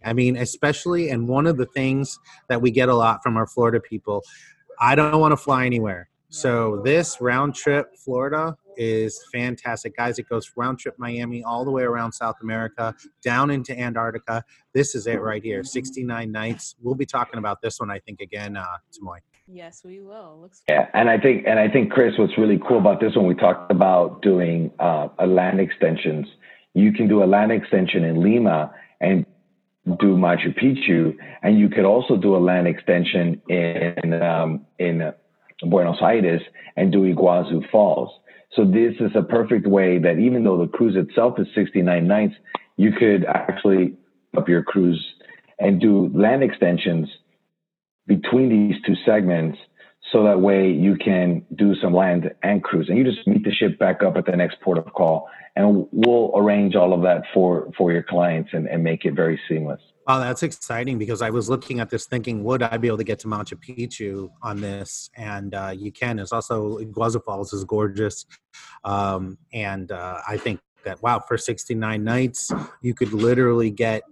I 0.05 0.13
mean, 0.13 0.37
especially, 0.37 1.11
and 1.11 1.29
one 1.29 1.47
of 1.47 1.57
the 1.57 1.67
things 1.67 2.19
that 2.49 2.61
we 2.61 2.71
get 2.71 2.89
a 2.89 2.95
lot 2.95 3.23
from 3.23 3.37
our 3.37 3.47
Florida 3.47 3.81
people, 3.81 4.25
I 4.81 4.95
don't 4.95 5.21
want 5.21 5.33
to 5.33 5.37
fly 5.37 5.67
anywhere. 5.67 6.09
So 6.31 6.81
this 6.85 7.21
round 7.21 7.55
trip 7.55 7.97
Florida 7.97 8.57
is 8.77 9.25
fantastic, 9.33 9.97
guys. 9.97 10.19
It 10.19 10.29
goes 10.29 10.51
round 10.57 10.79
trip 10.79 10.95
Miami 10.99 11.43
all 11.43 11.65
the 11.65 11.71
way 11.71 11.83
around 11.83 12.13
South 12.13 12.37
America, 12.43 12.95
down 13.23 13.51
into 13.51 13.79
Antarctica. 13.79 14.45
This 14.75 14.95
is 14.95 15.07
it 15.07 15.21
right 15.21 15.43
here, 15.43 15.65
69 15.65 16.31
nights. 16.31 16.75
We'll 16.81 16.95
be 16.95 17.07
talking 17.07 17.39
about 17.39 17.61
this 17.63 17.81
one, 17.81 17.91
I 17.91 17.99
think, 17.99 18.21
again, 18.21 18.57
uh, 18.57 18.65
tomorrow. 18.93 19.21
Yes, 19.49 19.83
we 19.85 20.01
will. 20.01 20.41
Looks 20.41 20.63
yeah, 20.69 20.89
and 20.93 21.09
I 21.09 21.19
think, 21.19 21.45
and 21.47 21.59
I 21.59 21.69
think, 21.69 21.93
Chris, 21.93 22.15
what's 22.19 22.37
really 22.37 22.61
cool 22.67 22.79
about 22.79 23.01
this 23.01 23.15
one, 23.15 23.27
we 23.27 23.35
talked 23.35 23.71
about 23.71 24.21
doing 24.21 24.73
uh, 24.81 25.09
a 25.19 25.27
land 25.27 25.61
extensions. 25.61 26.27
You 26.75 26.93
can 26.93 27.07
do 27.07 27.23
a 27.23 27.27
land 27.27 27.53
extension 27.53 28.03
in 28.03 28.23
Lima 28.23 28.73
and 29.01 29.25
do 30.01 30.17
Machu 30.17 30.53
Picchu, 30.61 31.17
and 31.43 31.59
you 31.59 31.69
could 31.69 31.85
also 31.85 32.17
do 32.17 32.37
a 32.37 32.39
land 32.39 32.67
extension 32.67 33.41
in 33.49 34.21
um, 34.21 34.67
in 34.81 35.13
Buenos 35.63 35.99
Aires 36.03 36.43
and 36.77 36.91
do 36.91 37.03
Iguazu 37.03 37.71
Falls. 37.71 38.11
So 38.53 38.65
this 38.65 38.95
is 39.01 39.11
a 39.15 39.23
perfect 39.23 39.67
way 39.67 39.99
that 39.99 40.19
even 40.19 40.45
though 40.45 40.59
the 40.59 40.69
cruise 40.69 40.97
itself 40.97 41.39
is 41.39 41.47
69 41.55 42.07
nights, 42.07 42.35
you 42.77 42.93
could 42.93 43.25
actually 43.25 43.95
up 44.37 44.49
your 44.49 44.63
cruise 44.63 45.05
and 45.59 45.81
do 45.81 46.11
land 46.15 46.43
extensions 46.43 47.09
between 48.07 48.49
these 48.49 48.81
two 48.87 48.95
segments 49.05 49.59
so 50.13 50.25
that 50.25 50.41
way 50.41 50.71
you 50.71 50.97
can 50.97 51.45
do 51.57 51.75
some 51.83 51.93
land 51.93 52.33
and 52.43 52.63
cruise. 52.63 52.89
And 52.89 52.97
you 52.97 53.05
just 53.05 53.27
meet 53.27 53.45
the 53.45 53.51
ship 53.51 53.79
back 53.79 54.03
up 54.03 54.17
at 54.17 54.27
the 54.27 54.37
next 54.37 54.61
port 54.61 54.79
of 54.79 54.93
call 54.93 55.29
and 55.57 55.87
we'll 55.91 56.33
arrange 56.37 56.77
all 56.77 56.93
of 56.93 57.03
that 57.03 57.23
for 57.35 57.71
for 57.77 57.91
your 57.91 58.03
clients 58.03 58.51
and, 58.53 58.69
and 58.69 58.85
make 58.85 59.05
it 59.05 59.15
very 59.15 59.41
seamless 59.49 59.81
Oh, 60.09 60.21
that's 60.21 60.45
exciting 60.45 60.99
because 60.99 61.21
I 61.21 61.31
was 61.31 61.51
looking 61.51 61.81
at 61.81 61.91
this 61.91 62.07
thinking, 62.07 62.45
would 62.45 62.63
I 62.63 62.77
be 62.77 62.87
able 62.87 62.99
to 62.99 63.05
get 63.05 63.19
to 63.21 63.27
Machu 63.27 63.55
Picchu 63.55 64.31
on 64.41 64.61
this? 64.61 65.11
And 65.17 65.53
uh, 65.53 65.73
you 65.77 65.91
can. 65.91 66.21
It's 66.21 66.33
also 66.33 66.79
Iguazu 66.79 67.25
Falls 67.25 67.53
is 67.53 67.65
gorgeous, 67.65 68.25
um, 68.85 69.37
and 69.53 69.91
uh, 69.91 70.19
I 70.29 70.37
think 70.37 70.61
that 70.85 71.03
wow, 71.03 71.19
for 71.19 71.37
sixty 71.37 71.75
nine 71.75 72.05
nights, 72.05 72.53
you 72.83 72.95
could 72.95 73.13
literally 73.13 73.71
get 73.71 74.03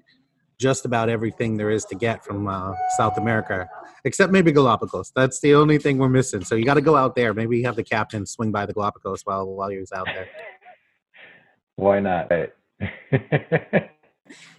just 0.59 0.85
about 0.85 1.09
everything 1.09 1.57
there 1.57 1.71
is 1.71 1.85
to 1.85 1.95
get 1.95 2.25
from 2.25 2.49
uh, 2.49 2.73
South 2.97 3.17
America, 3.17 3.69
except 4.05 4.33
maybe 4.33 4.51
Galapagos. 4.51 5.13
That's 5.15 5.39
the 5.41 5.55
only 5.55 5.79
thing 5.79 5.99
we're 5.99 6.09
missing. 6.09 6.45
So 6.45 6.57
you 6.57 6.65
got 6.65 6.75
to 6.75 6.81
go 6.81 6.97
out 6.97 7.15
there. 7.15 7.33
Maybe 7.35 7.63
have 7.63 7.77
the 7.77 7.85
captain 7.85 8.27
swing 8.27 8.51
by 8.51 8.67
the 8.67 8.73
Galapagos 8.73 9.23
while 9.25 9.47
while 9.47 9.71
you're 9.71 9.85
out 9.95 10.07
there. 10.07 10.29
Why 11.77 12.01
not? 12.01 12.33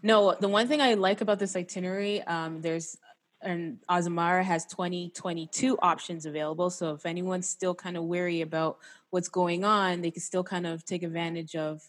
No, 0.04 0.36
the 0.40 0.48
one 0.48 0.68
thing 0.68 0.82
I 0.82 0.94
like 0.94 1.22
about 1.22 1.40
this 1.40 1.56
itinerary, 1.56 2.22
um, 2.24 2.62
there's 2.62 2.98
and 3.42 3.78
Azamara 3.90 4.44
has 4.44 4.66
2022 4.66 5.78
options 5.80 6.26
available. 6.26 6.70
So 6.70 6.94
if 6.94 7.06
anyone's 7.06 7.48
still 7.48 7.76
kind 7.76 7.96
of 7.96 8.04
weary 8.04 8.42
about 8.42 8.80
what's 9.12 9.30
going 9.30 9.64
on, 9.64 10.02
they 10.02 10.12
can 10.12 10.22
still 10.22 10.44
kind 10.44 10.66
of 10.66 10.84
take 10.84 11.04
advantage 11.04 11.56
of 11.56 11.84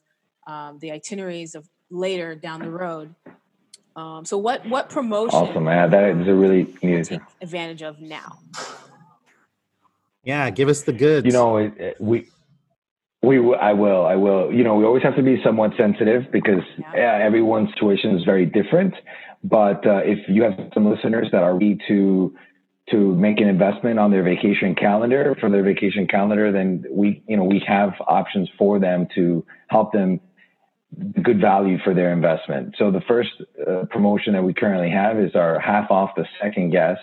um, 0.47 0.79
the 0.81 0.93
itineraries 0.93 1.55
of 1.55 1.69
later 1.91 2.35
down 2.35 2.61
the 2.61 2.71
road. 2.71 3.15
Um, 3.97 4.27
so 4.27 4.37
what 4.37 4.67
what 4.69 4.91
promotion? 4.91 5.39
Awesome, 5.39 5.65
man. 5.65 5.91
That 5.91 6.11
is 6.11 6.29
a 6.29 6.35
really 6.35 6.75
neat 6.83 7.07
take 7.07 7.21
advantage 7.41 7.83
of 7.83 7.99
now. 8.01 8.39
Yeah, 10.23 10.51
give 10.51 10.69
us 10.69 10.83
the 10.83 10.93
goods. 10.93 11.25
You 11.25 11.33
know, 11.33 11.57
it, 11.57 11.79
it, 11.79 11.97
we 12.01 12.29
we, 13.23 13.39
I 13.55 13.73
will, 13.73 14.07
I 14.07 14.17
will. 14.17 14.53
You 14.53 14.63
know, 14.63 14.75
we 14.75 14.85
always 14.85 15.03
have 15.03 15.17
to 15.17 15.23
be 15.23 15.41
somewhat 15.45 15.73
sensitive 15.77 16.31
because 16.33 16.63
yeah. 16.95 17.19
everyone's 17.23 17.71
situation 17.75 18.17
is 18.17 18.25
very 18.25 18.47
different. 18.47 18.95
But 19.43 19.87
uh, 19.87 20.03
if 20.05 20.29
you 20.29 20.43
have 20.43 20.71
some 20.75 20.89
listeners 20.91 21.29
that 21.33 21.43
are 21.43 21.53
ready 21.53 21.79
to 21.89 22.35
to 22.91 23.15
make 23.17 23.41
an 23.41 23.49
investment 23.49 23.99
on 23.99 24.13
their 24.13 24.23
vacation 24.23 24.77
calendar 24.77 25.37
for 25.41 25.51
their 25.51 25.65
vacation 25.65 26.07
calendar, 26.07 26.53
then 26.53 26.85
we, 26.89 27.21
you 27.27 27.37
know, 27.37 27.43
we 27.43 27.61
have 27.67 27.91
options 28.07 28.49
for 28.57 28.79
them 28.79 29.09
to 29.17 29.45
help 29.67 29.93
them 29.93 30.21
good 31.21 31.41
value 31.41 31.79
for 31.83 31.95
their 31.95 32.13
investment. 32.13 32.77
So 32.79 32.93
the 32.93 33.01
first 33.09 33.31
uh, 33.67 33.87
promotion 33.91 34.35
that 34.35 34.45
we 34.45 34.55
currently 34.55 34.91
have 34.91 35.19
is 35.19 35.35
our 35.35 35.59
half 35.59 35.91
off 35.91 36.11
the 36.17 36.27
second 36.41 36.71
guest, 36.71 37.01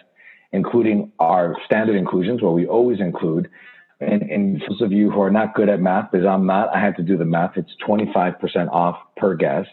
including 0.54 1.12
our 1.20 1.58
standard 1.66 1.98
inclusions, 1.98 2.42
where 2.42 2.52
we 2.52 2.66
always 2.66 3.02
include 3.02 3.50
and, 4.04 4.22
and 4.24 4.62
those 4.68 4.82
of 4.82 4.92
you 4.92 5.12
who 5.12 5.22
are 5.22 5.32
not 5.32 5.56
good 5.56 5.70
at 5.70 5.82
math, 5.82 6.12
because 6.12 6.26
I'm 6.26 6.46
not, 6.46 6.76
I 6.76 6.80
had 6.80 6.96
to 6.98 7.04
do 7.04 7.18
the 7.18 7.26
math. 7.26 7.58
It's 7.58 7.74
25% 7.88 8.70
off 8.72 8.98
per 9.18 9.36
guest. 9.36 9.70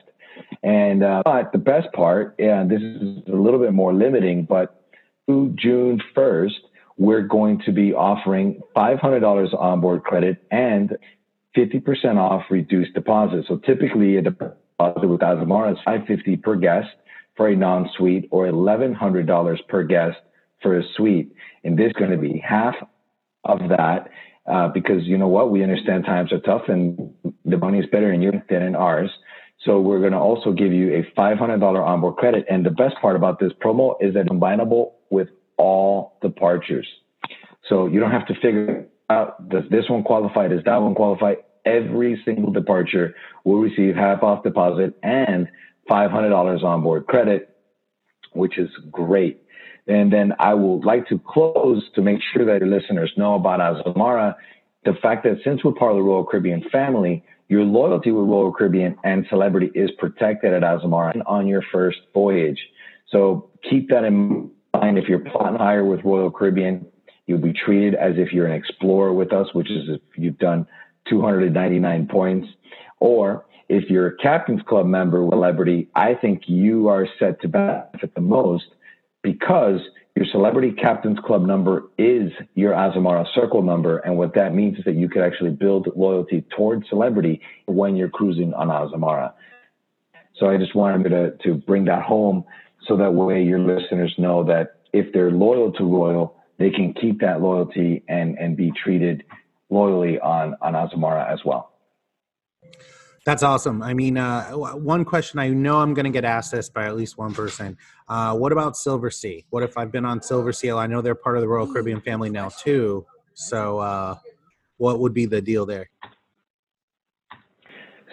And 0.62 1.03
uh, 1.03 1.23
but 1.25 1.53
the 1.53 1.59
best 1.59 1.93
part, 1.93 2.35
and 2.38 2.71
this 2.71 2.81
is 2.81 3.29
a 3.29 3.37
little 3.37 3.61
bit 3.61 3.73
more 3.73 3.93
limiting, 3.93 4.45
but 4.45 4.85
through 5.27 5.55
June 5.57 6.01
1st, 6.16 6.55
we're 6.97 7.23
going 7.23 7.62
to 7.64 7.73
be 7.73 7.95
offering 7.95 8.61
$500 8.77 9.55
onboard 9.59 10.03
credit 10.03 10.43
and 10.51 10.97
50% 11.57 12.16
off 12.16 12.45
reduced 12.51 12.95
deposit. 12.95 13.45
So 13.49 13.57
typically 13.57 14.16
a 14.16 14.23
deposit 14.23 14.57
with 14.79 15.21
Azamara 15.21 15.73
is 15.73 15.79
550 15.85 16.37
per 16.37 16.57
guest 16.57 16.88
for 17.37 17.49
a 17.49 17.57
non-suite 17.57 18.29
or 18.31 18.47
$1,100 18.47 19.69
per 19.69 19.83
guest 19.85 20.19
for 20.62 20.79
a 20.79 20.83
suite. 20.97 21.33
And 21.64 21.79
this 21.79 21.87
is 21.87 21.93
going 21.95 22.11
to 22.11 22.19
be 22.19 22.43
half 22.47 22.75
of 23.44 23.59
that 23.70 24.11
uh, 24.50 24.68
because 24.68 25.05
you 25.05 25.18
know 25.18 25.29
what? 25.29 25.50
We 25.50 25.62
understand 25.62 26.05
times 26.05 26.33
are 26.33 26.40
tough 26.40 26.62
and 26.68 27.14
the 27.44 27.57
money 27.57 27.79
is 27.79 27.87
better 27.90 28.12
in 28.12 28.22
your 28.22 28.33
than 28.48 28.62
in 28.62 28.74
ours. 28.74 29.11
So 29.64 29.81
we're 29.81 30.00
going 30.00 30.12
to 30.12 30.18
also 30.18 30.53
give 30.53 30.72
you 30.72 30.94
a 30.94 31.20
$500 31.20 31.62
onboard 31.62 32.16
credit. 32.16 32.46
And 32.48 32.64
the 32.64 32.70
best 32.70 32.96
part 33.00 33.16
about 33.16 33.38
this 33.38 33.53
promo 33.62 33.94
is 34.00 34.14
that 34.14 34.20
it's 34.20 34.31
combinable 34.31 34.92
with 35.11 35.29
all 35.59 36.18
departures. 36.22 36.87
So 37.68 37.87
you 37.87 38.00
don't 38.00 38.11
have 38.11 38.26
to 38.29 38.35
figure 38.35 38.87
out 39.11 39.48
does 39.50 39.64
this 39.70 39.88
one 39.88 40.03
qualify? 40.03 40.48
Does 40.48 40.64
that 40.64 40.76
one 40.76 40.94
qualify? 40.94 41.35
Every 41.66 42.20
single 42.24 42.53
departure 42.53 43.14
will 43.44 43.59
receive 43.59 43.94
half 43.94 44.22
off 44.22 44.42
deposit 44.42 44.94
and 45.03 45.46
$500 45.90 46.64
onboard 46.64 47.07
credit, 47.07 47.55
which 48.33 48.59
is 48.59 48.70
great. 48.90 49.39
And 49.90 50.12
then 50.12 50.33
I 50.38 50.55
would 50.55 50.85
like 50.85 51.09
to 51.09 51.18
close 51.18 51.83
to 51.96 52.00
make 52.00 52.20
sure 52.33 52.44
that 52.44 52.61
your 52.64 52.68
listeners 52.68 53.12
know 53.16 53.35
about 53.35 53.59
Azamara, 53.59 54.37
the 54.85 54.92
fact 55.03 55.24
that 55.24 55.38
since 55.44 55.64
we're 55.64 55.72
part 55.72 55.90
of 55.90 55.96
the 55.96 56.03
Royal 56.05 56.24
Caribbean 56.24 56.62
family, 56.70 57.24
your 57.48 57.64
loyalty 57.64 58.12
with 58.12 58.29
Royal 58.29 58.53
Caribbean 58.53 58.96
and 59.03 59.26
Celebrity 59.29 59.72
is 59.74 59.90
protected 59.98 60.53
at 60.53 60.62
Azamara 60.62 61.20
on 61.26 61.48
your 61.48 61.62
first 61.72 61.98
voyage. 62.14 62.61
So 63.11 63.50
keep 63.68 63.88
that 63.88 64.05
in 64.05 64.53
mind. 64.72 64.96
If 64.96 65.09
you're 65.09 65.18
plotting 65.18 65.59
hire 65.59 65.85
with 65.85 66.05
Royal 66.05 66.31
Caribbean, 66.31 66.87
you'll 67.26 67.40
be 67.40 67.53
treated 67.53 67.96
as 67.96 68.12
if 68.16 68.33
you're 68.33 68.46
an 68.46 68.55
explorer 68.55 69.12
with 69.12 69.33
us, 69.33 69.48
which 69.55 69.72
is 69.72 69.88
if 69.88 70.00
you've 70.16 70.38
done 70.38 70.68
299 71.09 72.07
points. 72.07 72.46
Or 73.00 73.44
if 73.68 73.90
you're 73.90 74.07
a 74.07 74.16
Captain's 74.18 74.62
Club 74.62 74.87
member 74.87 75.24
with 75.24 75.33
Celebrity, 75.33 75.88
I 75.96 76.14
think 76.14 76.42
you 76.46 76.87
are 76.87 77.09
set 77.18 77.40
to 77.42 77.48
benefit 77.48 78.14
the 78.14 78.20
most 78.20 78.66
because 79.22 79.80
your 80.16 80.26
celebrity 80.33 80.72
captain's 80.72 81.18
club 81.24 81.46
number 81.46 81.85
is 81.96 82.33
your 82.54 82.72
Azamara 82.72 83.26
circle 83.35 83.62
number. 83.62 83.98
And 83.98 84.16
what 84.16 84.35
that 84.35 84.54
means 84.54 84.78
is 84.78 84.85
that 84.85 84.94
you 84.94 85.09
could 85.09 85.22
actually 85.22 85.50
build 85.50 85.88
loyalty 85.96 86.44
towards 86.56 86.88
celebrity 86.88 87.40
when 87.66 87.96
you're 87.96 88.09
cruising 88.09 88.52
on 88.54 88.68
Azamara. 88.68 89.33
So 90.37 90.48
I 90.48 90.56
just 90.56 90.74
wanted 90.74 91.09
to, 91.11 91.37
to 91.44 91.54
bring 91.54 91.85
that 91.85 92.02
home 92.02 92.44
so 92.87 92.96
that 92.96 93.12
way 93.12 93.42
your 93.42 93.61
listeners 93.61 94.14
know 94.18 94.42
that 94.44 94.76
if 94.92 95.12
they're 95.12 95.30
loyal 95.30 95.72
to 95.72 95.85
Royal, 95.85 96.37
they 96.59 96.70
can 96.70 96.92
keep 96.94 97.20
that 97.20 97.40
loyalty 97.40 98.02
and, 98.09 98.38
and 98.38 98.56
be 98.56 98.72
treated 98.72 99.22
loyally 99.70 100.18
on, 100.18 100.56
on 100.61 100.74
Azamara 100.74 101.33
as 101.33 101.40
well. 101.44 101.69
That's 103.26 103.42
awesome. 103.42 103.83
I 103.83 103.92
mean, 103.92 104.16
uh, 104.16 104.50
one 104.52 105.04
question 105.04 105.38
I 105.38 105.48
know 105.48 105.80
I'm 105.80 105.92
going 105.92 106.04
to 106.04 106.11
get 106.11 106.24
asked 106.24 106.52
this 106.52 106.70
by 106.70 106.87
at 106.87 106.96
least 106.96 107.18
one 107.18 107.35
person. 107.35 107.76
Uh, 108.09 108.35
what 108.35 108.50
about 108.50 108.74
Silversea? 108.74 109.44
What 109.50 109.62
if 109.62 109.76
I've 109.76 109.92
been 109.92 110.06
on 110.06 110.20
Silversea? 110.20 110.78
I 110.78 110.87
know 110.87 111.02
they're 111.02 111.14
part 111.14 111.37
of 111.37 111.42
the 111.42 111.48
Royal 111.48 111.70
Caribbean 111.70 112.00
family 112.00 112.30
now 112.30 112.48
too. 112.48 113.04
So, 113.35 113.78
uh, 113.78 114.16
what 114.78 115.00
would 115.00 115.12
be 115.12 115.26
the 115.26 115.42
deal 115.42 115.66
there? 115.66 115.90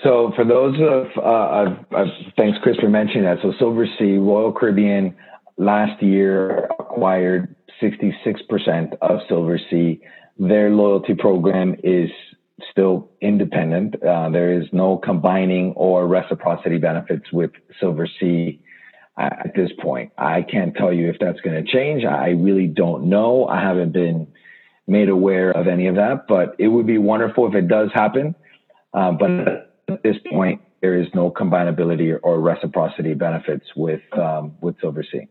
So, 0.03 0.31
for 0.35 0.43
those 0.43 0.75
of, 0.79 1.07
uh, 1.23 2.05
thanks, 2.37 2.57
Chris, 2.61 2.75
for 2.77 2.89
mentioning 2.89 3.23
that. 3.23 3.37
So, 3.41 3.53
Silver 3.57 3.87
Sea 3.97 4.17
Royal 4.17 4.51
Caribbean 4.51 5.15
last 5.57 6.03
year 6.03 6.65
acquired 6.79 7.55
66% 7.81 8.95
of 9.01 9.19
Silver 9.27 9.59
Sea. 9.69 10.01
Their 10.37 10.69
loyalty 10.69 11.15
program 11.15 11.75
is 11.83 12.09
still 12.71 13.09
independent. 13.21 14.01
Uh, 14.03 14.29
there 14.29 14.59
is 14.59 14.67
no 14.71 14.97
combining 14.97 15.73
or 15.75 16.07
reciprocity 16.07 16.77
benefits 16.77 17.31
with 17.31 17.51
Silversea 17.81 18.59
uh, 19.17 19.29
at 19.45 19.53
this 19.55 19.69
point. 19.81 20.11
I 20.17 20.41
can't 20.41 20.75
tell 20.75 20.91
you 20.91 21.09
if 21.09 21.17
that's 21.19 21.39
going 21.41 21.63
to 21.63 21.71
change. 21.71 22.03
I 22.03 22.29
really 22.29 22.67
don't 22.67 23.09
know. 23.09 23.47
I 23.47 23.61
haven't 23.61 23.93
been 23.93 24.27
made 24.87 25.09
aware 25.09 25.51
of 25.51 25.67
any 25.67 25.87
of 25.87 25.95
that, 25.95 26.27
but 26.27 26.55
it 26.59 26.67
would 26.67 26.87
be 26.87 26.97
wonderful 26.97 27.47
if 27.47 27.53
it 27.53 27.67
does 27.67 27.89
happen. 27.93 28.35
Uh, 28.93 29.11
but 29.11 29.29
at 29.89 30.03
this 30.03 30.15
point, 30.31 30.61
there 30.81 30.99
is 30.99 31.07
no 31.13 31.29
combinability 31.29 32.17
or 32.21 32.39
reciprocity 32.39 33.13
benefits 33.13 33.65
with 33.75 34.01
um, 34.17 34.55
with 34.61 34.77
Silversea. 34.79 35.27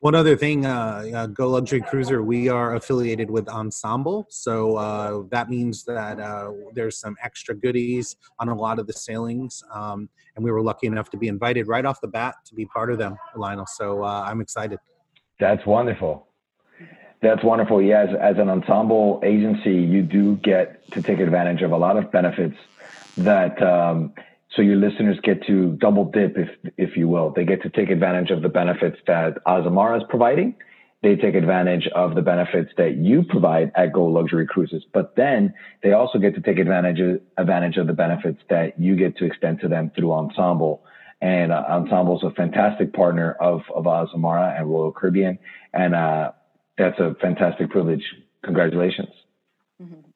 One 0.00 0.14
other 0.14 0.34
thing, 0.34 0.64
uh, 0.64 1.04
uh, 1.14 1.26
Go 1.26 1.50
Luxury 1.50 1.82
Cruiser, 1.82 2.22
we 2.22 2.48
are 2.48 2.74
affiliated 2.74 3.30
with 3.30 3.46
Ensemble, 3.50 4.26
so 4.30 4.76
uh, 4.76 5.24
that 5.30 5.50
means 5.50 5.84
that 5.84 6.18
uh, 6.18 6.52
there's 6.74 6.98
some 6.98 7.16
extra 7.22 7.54
goodies 7.54 8.16
on 8.38 8.48
a 8.48 8.54
lot 8.54 8.78
of 8.78 8.86
the 8.86 8.94
sailings, 8.94 9.62
um, 9.74 10.08
and 10.36 10.42
we 10.42 10.50
were 10.50 10.62
lucky 10.62 10.86
enough 10.86 11.10
to 11.10 11.18
be 11.18 11.28
invited 11.28 11.68
right 11.68 11.84
off 11.84 12.00
the 12.00 12.08
bat 12.08 12.34
to 12.46 12.54
be 12.54 12.64
part 12.64 12.90
of 12.90 12.96
them, 12.96 13.14
Lionel. 13.36 13.66
So 13.66 14.02
uh, 14.02 14.24
I'm 14.26 14.40
excited. 14.40 14.78
That's 15.38 15.66
wonderful. 15.66 16.28
That's 17.20 17.44
wonderful. 17.44 17.82
Yeah, 17.82 18.04
as, 18.04 18.16
as 18.18 18.38
an 18.38 18.48
ensemble 18.48 19.20
agency, 19.22 19.74
you 19.74 20.02
do 20.02 20.36
get 20.36 20.90
to 20.92 21.02
take 21.02 21.20
advantage 21.20 21.60
of 21.60 21.72
a 21.72 21.76
lot 21.76 21.98
of 21.98 22.10
benefits 22.10 22.56
that. 23.18 23.62
Um, 23.62 24.14
so 24.56 24.62
your 24.62 24.76
listeners 24.76 25.18
get 25.22 25.46
to 25.46 25.72
double 25.80 26.04
dip, 26.04 26.36
if 26.36 26.48
if 26.76 26.96
you 26.96 27.08
will. 27.08 27.32
They 27.34 27.44
get 27.44 27.62
to 27.62 27.70
take 27.70 27.90
advantage 27.90 28.30
of 28.30 28.42
the 28.42 28.48
benefits 28.48 28.96
that 29.06 29.38
Azamara 29.46 29.98
is 29.98 30.02
providing. 30.08 30.56
They 31.02 31.16
take 31.16 31.34
advantage 31.34 31.88
of 31.94 32.14
the 32.14 32.20
benefits 32.20 32.70
that 32.76 32.96
you 32.96 33.22
provide 33.22 33.72
at 33.74 33.92
Go 33.92 34.04
Luxury 34.04 34.46
Cruises, 34.46 34.84
but 34.92 35.16
then 35.16 35.54
they 35.82 35.92
also 35.92 36.18
get 36.18 36.34
to 36.34 36.42
take 36.42 36.58
advantage 36.58 37.00
of, 37.00 37.20
advantage 37.38 37.78
of 37.78 37.86
the 37.86 37.94
benefits 37.94 38.40
that 38.50 38.78
you 38.78 38.96
get 38.96 39.16
to 39.18 39.24
extend 39.24 39.60
to 39.60 39.68
them 39.68 39.92
through 39.96 40.12
Ensemble. 40.12 40.84
And 41.22 41.52
uh, 41.52 41.64
Ensemble 41.68 42.18
is 42.18 42.24
a 42.24 42.34
fantastic 42.34 42.92
partner 42.92 43.32
of 43.40 43.62
of 43.74 43.84
Azamara 43.84 44.58
and 44.58 44.68
Royal 44.68 44.92
Caribbean, 44.92 45.38
and 45.72 45.94
uh, 45.94 46.32
that's 46.76 46.98
a 46.98 47.14
fantastic 47.20 47.70
privilege. 47.70 48.04
Congratulations. 48.42 49.10
Mm-hmm. 49.80 50.09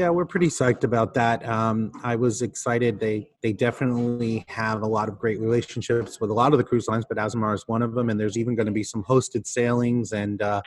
Yeah, 0.00 0.08
we're 0.08 0.24
pretty 0.24 0.46
psyched 0.46 0.82
about 0.82 1.12
that. 1.12 1.46
Um, 1.46 1.92
I 2.02 2.16
was 2.16 2.40
excited. 2.40 2.98
They 2.98 3.28
they 3.42 3.52
definitely 3.52 4.46
have 4.48 4.80
a 4.80 4.86
lot 4.86 5.10
of 5.10 5.18
great 5.18 5.38
relationships 5.38 6.22
with 6.22 6.30
a 6.30 6.32
lot 6.32 6.52
of 6.52 6.58
the 6.58 6.64
cruise 6.64 6.88
lines, 6.88 7.04
but 7.06 7.18
Azamara 7.18 7.54
is 7.54 7.64
one 7.68 7.82
of 7.82 7.92
them. 7.92 8.08
And 8.08 8.18
there's 8.18 8.38
even 8.38 8.54
going 8.54 8.64
to 8.64 8.72
be 8.72 8.82
some 8.82 9.04
hosted 9.04 9.46
sailings, 9.46 10.12
and 10.12 10.40
uh, 10.40 10.62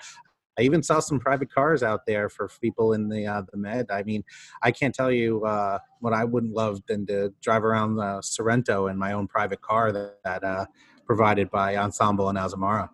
I 0.59 0.61
even 0.61 0.83
saw 0.83 0.99
some 0.99 1.19
private 1.19 1.51
cars 1.51 1.81
out 1.81 2.01
there 2.05 2.29
for 2.29 2.47
people 2.61 2.93
in 2.93 3.09
the 3.09 3.25
uh, 3.25 3.41
the 3.51 3.57
Med. 3.57 3.87
I 3.89 4.03
mean, 4.03 4.23
I 4.61 4.69
can't 4.69 4.93
tell 4.93 5.11
you 5.11 5.43
uh, 5.45 5.79
what 5.99 6.13
I 6.13 6.25
wouldn't 6.25 6.53
love 6.53 6.81
than 6.87 7.07
to 7.07 7.33
drive 7.41 7.63
around 7.63 7.95
the 7.95 8.21
Sorrento 8.21 8.85
in 8.85 8.99
my 8.99 9.13
own 9.13 9.27
private 9.27 9.61
car 9.61 9.91
that, 9.91 10.17
that 10.23 10.43
uh, 10.43 10.67
provided 11.07 11.49
by 11.49 11.77
Ensemble 11.77 12.29
and 12.29 12.37
Azamara. 12.37 12.87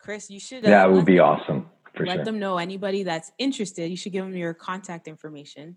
Chris, 0.00 0.28
you 0.28 0.40
should. 0.40 0.64
Yeah, 0.64 0.70
that 0.70 0.90
would 0.90 1.04
be 1.04 1.20
awesome. 1.20 1.70
For 1.94 2.06
let 2.06 2.16
sure. 2.16 2.24
them 2.24 2.38
know 2.38 2.58
anybody 2.58 3.02
that's 3.02 3.32
interested. 3.38 3.88
You 3.88 3.96
should 3.96 4.12
give 4.12 4.24
them 4.24 4.36
your 4.36 4.54
contact 4.54 5.08
information. 5.08 5.76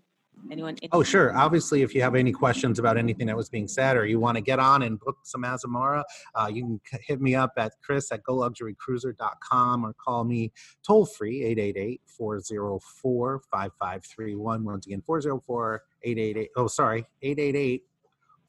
Anyone? 0.50 0.76
Oh, 0.92 1.02
sure. 1.02 1.36
Obviously, 1.36 1.82
if 1.82 1.94
you 1.94 2.02
have 2.02 2.14
any 2.14 2.30
questions 2.30 2.78
about 2.78 2.96
anything 2.96 3.26
that 3.26 3.36
was 3.36 3.48
being 3.48 3.66
said, 3.66 3.96
or 3.96 4.06
you 4.06 4.20
want 4.20 4.36
to 4.36 4.42
get 4.42 4.58
on 4.58 4.82
and 4.82 5.00
book 5.00 5.16
some 5.24 5.42
Azamara, 5.42 6.04
uh, 6.34 6.48
you 6.52 6.80
can 6.88 7.00
hit 7.02 7.20
me 7.20 7.34
up 7.34 7.52
at 7.56 7.72
chris 7.82 8.12
at 8.12 8.22
goluxurycruiser.com 8.22 9.86
or 9.86 9.94
call 9.94 10.24
me 10.24 10.52
toll 10.86 11.06
free 11.06 11.42
888 11.42 12.00
404 12.06 13.42
5531. 13.50 14.64
Once 14.64 14.86
again, 14.86 15.02
404 15.02 15.82
888. 16.02 16.50
Oh, 16.56 16.66
sorry, 16.66 17.06
888 17.22 17.82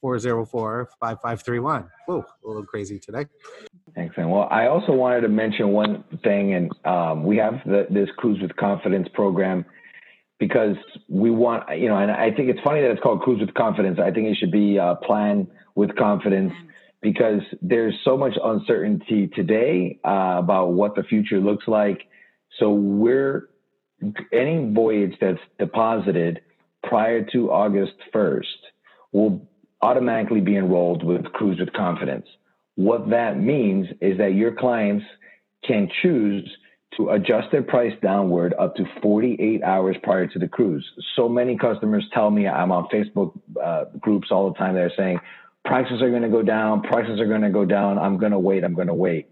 404 0.01 0.89
5531. 0.99 1.89
Whoa, 2.05 2.25
a 2.43 2.47
little 2.47 2.65
crazy 2.65 2.99
today. 2.99 3.25
Excellent. 3.95 4.29
Well, 4.29 4.47
I 4.51 4.67
also 4.67 4.91
wanted 4.91 5.21
to 5.21 5.29
mention 5.29 5.69
one 5.69 6.03
thing, 6.23 6.53
and 6.53 6.71
um, 6.85 7.23
we 7.23 7.37
have 7.37 7.55
the, 7.65 7.87
this 7.89 8.09
Cruise 8.17 8.41
with 8.41 8.55
Confidence 8.55 9.07
program 9.13 9.65
because 10.39 10.75
we 11.09 11.31
want, 11.31 11.63
you 11.77 11.89
know, 11.89 11.97
and 11.97 12.11
I 12.11 12.31
think 12.31 12.49
it's 12.49 12.59
funny 12.63 12.81
that 12.81 12.91
it's 12.91 13.01
called 13.01 13.21
Cruise 13.21 13.39
with 13.39 13.53
Confidence. 13.55 13.99
I 13.99 14.11
think 14.11 14.27
it 14.27 14.37
should 14.37 14.51
be 14.51 14.77
uh, 14.77 14.95
Plan 14.95 15.47
with 15.75 15.95
Confidence 15.95 16.53
because 17.01 17.41
there's 17.61 17.95
so 18.03 18.17
much 18.17 18.33
uncertainty 18.43 19.27
today 19.27 19.99
uh, 20.05 20.35
about 20.37 20.73
what 20.73 20.95
the 20.95 21.03
future 21.03 21.39
looks 21.39 21.67
like. 21.67 22.01
So 22.59 22.71
we're 22.71 23.49
any 24.31 24.71
voyage 24.73 25.13
that's 25.19 25.39
deposited 25.59 26.41
prior 26.83 27.25
to 27.31 27.51
August 27.51 27.93
1st 28.13 28.43
will 29.11 29.47
automatically 29.81 30.41
be 30.41 30.55
enrolled 30.55 31.03
with 31.03 31.25
Cruise 31.33 31.59
with 31.59 31.73
Confidence. 31.73 32.25
What 32.75 33.09
that 33.09 33.39
means 33.39 33.87
is 34.01 34.17
that 34.17 34.33
your 34.33 34.53
clients 34.53 35.05
can 35.63 35.89
choose 36.01 36.47
to 36.95 37.09
adjust 37.09 37.51
their 37.51 37.63
price 37.63 37.93
downward 38.01 38.53
up 38.59 38.75
to 38.75 38.85
48 39.01 39.63
hours 39.63 39.95
prior 40.03 40.27
to 40.27 40.39
the 40.39 40.47
cruise. 40.47 40.85
So 41.15 41.27
many 41.27 41.57
customers 41.57 42.05
tell 42.13 42.31
me 42.31 42.47
I'm 42.47 42.71
on 42.71 42.87
Facebook 42.87 43.37
uh, 43.61 43.85
groups 43.99 44.29
all 44.31 44.51
the 44.51 44.57
time. 44.57 44.75
They're 44.75 44.91
saying 44.97 45.19
prices 45.65 46.01
are 46.01 46.09
going 46.09 46.23
to 46.23 46.29
go 46.29 46.41
down, 46.41 46.81
prices 46.81 47.19
are 47.19 47.27
going 47.27 47.41
to 47.41 47.49
go 47.49 47.65
down. 47.65 47.99
I'm 47.99 48.17
going 48.17 48.31
to 48.31 48.39
wait, 48.39 48.63
I'm 48.63 48.73
going 48.73 48.87
to 48.87 48.93
wait. 48.93 49.27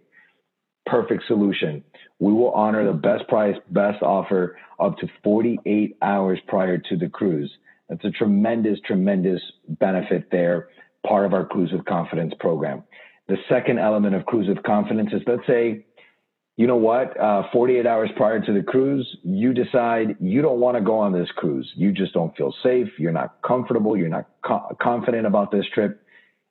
Perfect 0.85 1.23
solution. 1.27 1.83
We 2.19 2.33
will 2.33 2.51
honor 2.51 2.85
the 2.85 2.93
best 2.93 3.27
price, 3.27 3.55
best 3.71 4.03
offer 4.03 4.57
up 4.79 4.97
to 4.99 5.07
48 5.23 5.97
hours 6.01 6.39
prior 6.47 6.77
to 6.77 6.97
the 6.97 7.09
cruise. 7.09 7.51
That's 7.89 8.03
a 8.03 8.11
tremendous, 8.11 8.79
tremendous 8.85 9.41
benefit 9.67 10.29
there, 10.31 10.69
part 11.05 11.25
of 11.25 11.33
our 11.33 11.45
Cruise 11.45 11.71
with 11.71 11.85
Confidence 11.85 12.33
program. 12.39 12.83
The 13.27 13.37
second 13.49 13.79
element 13.79 14.15
of 14.15 14.25
Cruise 14.25 14.47
with 14.47 14.63
Confidence 14.63 15.09
is 15.13 15.21
let's 15.27 15.45
say, 15.47 15.85
you 16.57 16.67
know 16.67 16.77
what, 16.77 17.19
uh, 17.19 17.43
48 17.51 17.85
hours 17.85 18.09
prior 18.15 18.39
to 18.39 18.53
the 18.53 18.63
cruise, 18.63 19.17
you 19.23 19.53
decide 19.53 20.15
you 20.21 20.41
don't 20.41 20.59
want 20.59 20.77
to 20.77 20.81
go 20.81 20.99
on 20.99 21.11
this 21.11 21.29
cruise. 21.35 21.69
You 21.75 21.91
just 21.91 22.13
don't 22.13 22.35
feel 22.37 22.53
safe. 22.63 22.87
You're 22.97 23.11
not 23.11 23.41
comfortable. 23.45 23.97
You're 23.97 24.07
not 24.07 24.29
co- 24.45 24.75
confident 24.81 25.27
about 25.27 25.51
this 25.51 25.65
trip. 25.73 26.01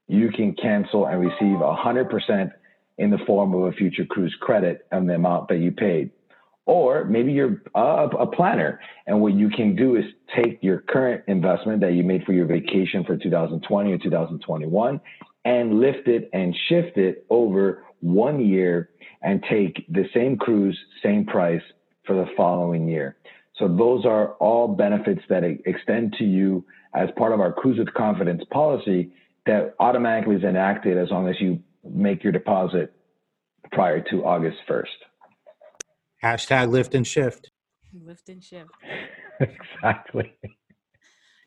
You 0.06 0.30
can 0.30 0.54
cancel 0.54 1.06
and 1.06 1.20
receive 1.20 1.56
100% 1.56 2.50
in 2.98 3.10
the 3.10 3.18
form 3.26 3.54
of 3.54 3.62
a 3.62 3.72
future 3.72 4.04
cruise 4.04 4.36
credit 4.40 4.86
on 4.92 5.06
the 5.06 5.14
amount 5.14 5.48
that 5.48 5.56
you 5.56 5.72
paid. 5.72 6.10
Or 6.66 7.04
maybe 7.04 7.32
you're 7.32 7.62
a, 7.74 7.80
a 7.80 8.26
planner, 8.26 8.80
and 9.06 9.20
what 9.20 9.34
you 9.34 9.50
can 9.50 9.76
do 9.76 9.96
is 9.96 10.04
take 10.34 10.62
your 10.62 10.78
current 10.78 11.24
investment 11.28 11.80
that 11.82 11.92
you 11.92 12.02
made 12.02 12.24
for 12.24 12.32
your 12.32 12.46
vacation 12.46 13.04
for 13.04 13.16
2020 13.16 13.92
or 13.92 13.98
2021 13.98 15.00
and 15.44 15.80
lift 15.80 16.08
it 16.08 16.30
and 16.32 16.56
shift 16.68 16.96
it 16.96 17.26
over 17.28 17.84
one 18.00 18.44
year 18.44 18.88
and 19.22 19.44
take 19.50 19.84
the 19.90 20.04
same 20.14 20.36
cruise, 20.36 20.78
same 21.02 21.26
price 21.26 21.62
for 22.06 22.16
the 22.16 22.26
following 22.36 22.88
year. 22.88 23.16
So 23.58 23.68
those 23.68 24.04
are 24.04 24.32
all 24.34 24.68
benefits 24.68 25.20
that 25.28 25.44
extend 25.44 26.14
to 26.18 26.24
you 26.24 26.64
as 26.94 27.08
part 27.16 27.32
of 27.32 27.40
our 27.40 27.52
Cruise 27.52 27.78
with 27.78 27.92
Confidence 27.94 28.42
policy 28.50 29.12
that 29.46 29.74
automatically 29.78 30.36
is 30.36 30.42
enacted 30.42 30.96
as 30.96 31.10
long 31.10 31.28
as 31.28 31.36
you 31.40 31.60
make 31.88 32.24
your 32.24 32.32
deposit 32.32 32.92
prior 33.72 34.00
to 34.10 34.24
August 34.24 34.58
1st. 34.68 34.84
Hashtag 36.24 36.70
lift 36.70 36.94
and 36.94 37.06
shift. 37.06 37.50
Lift 37.92 38.30
and 38.30 38.42
shift. 38.42 38.70
exactly. 39.40 40.32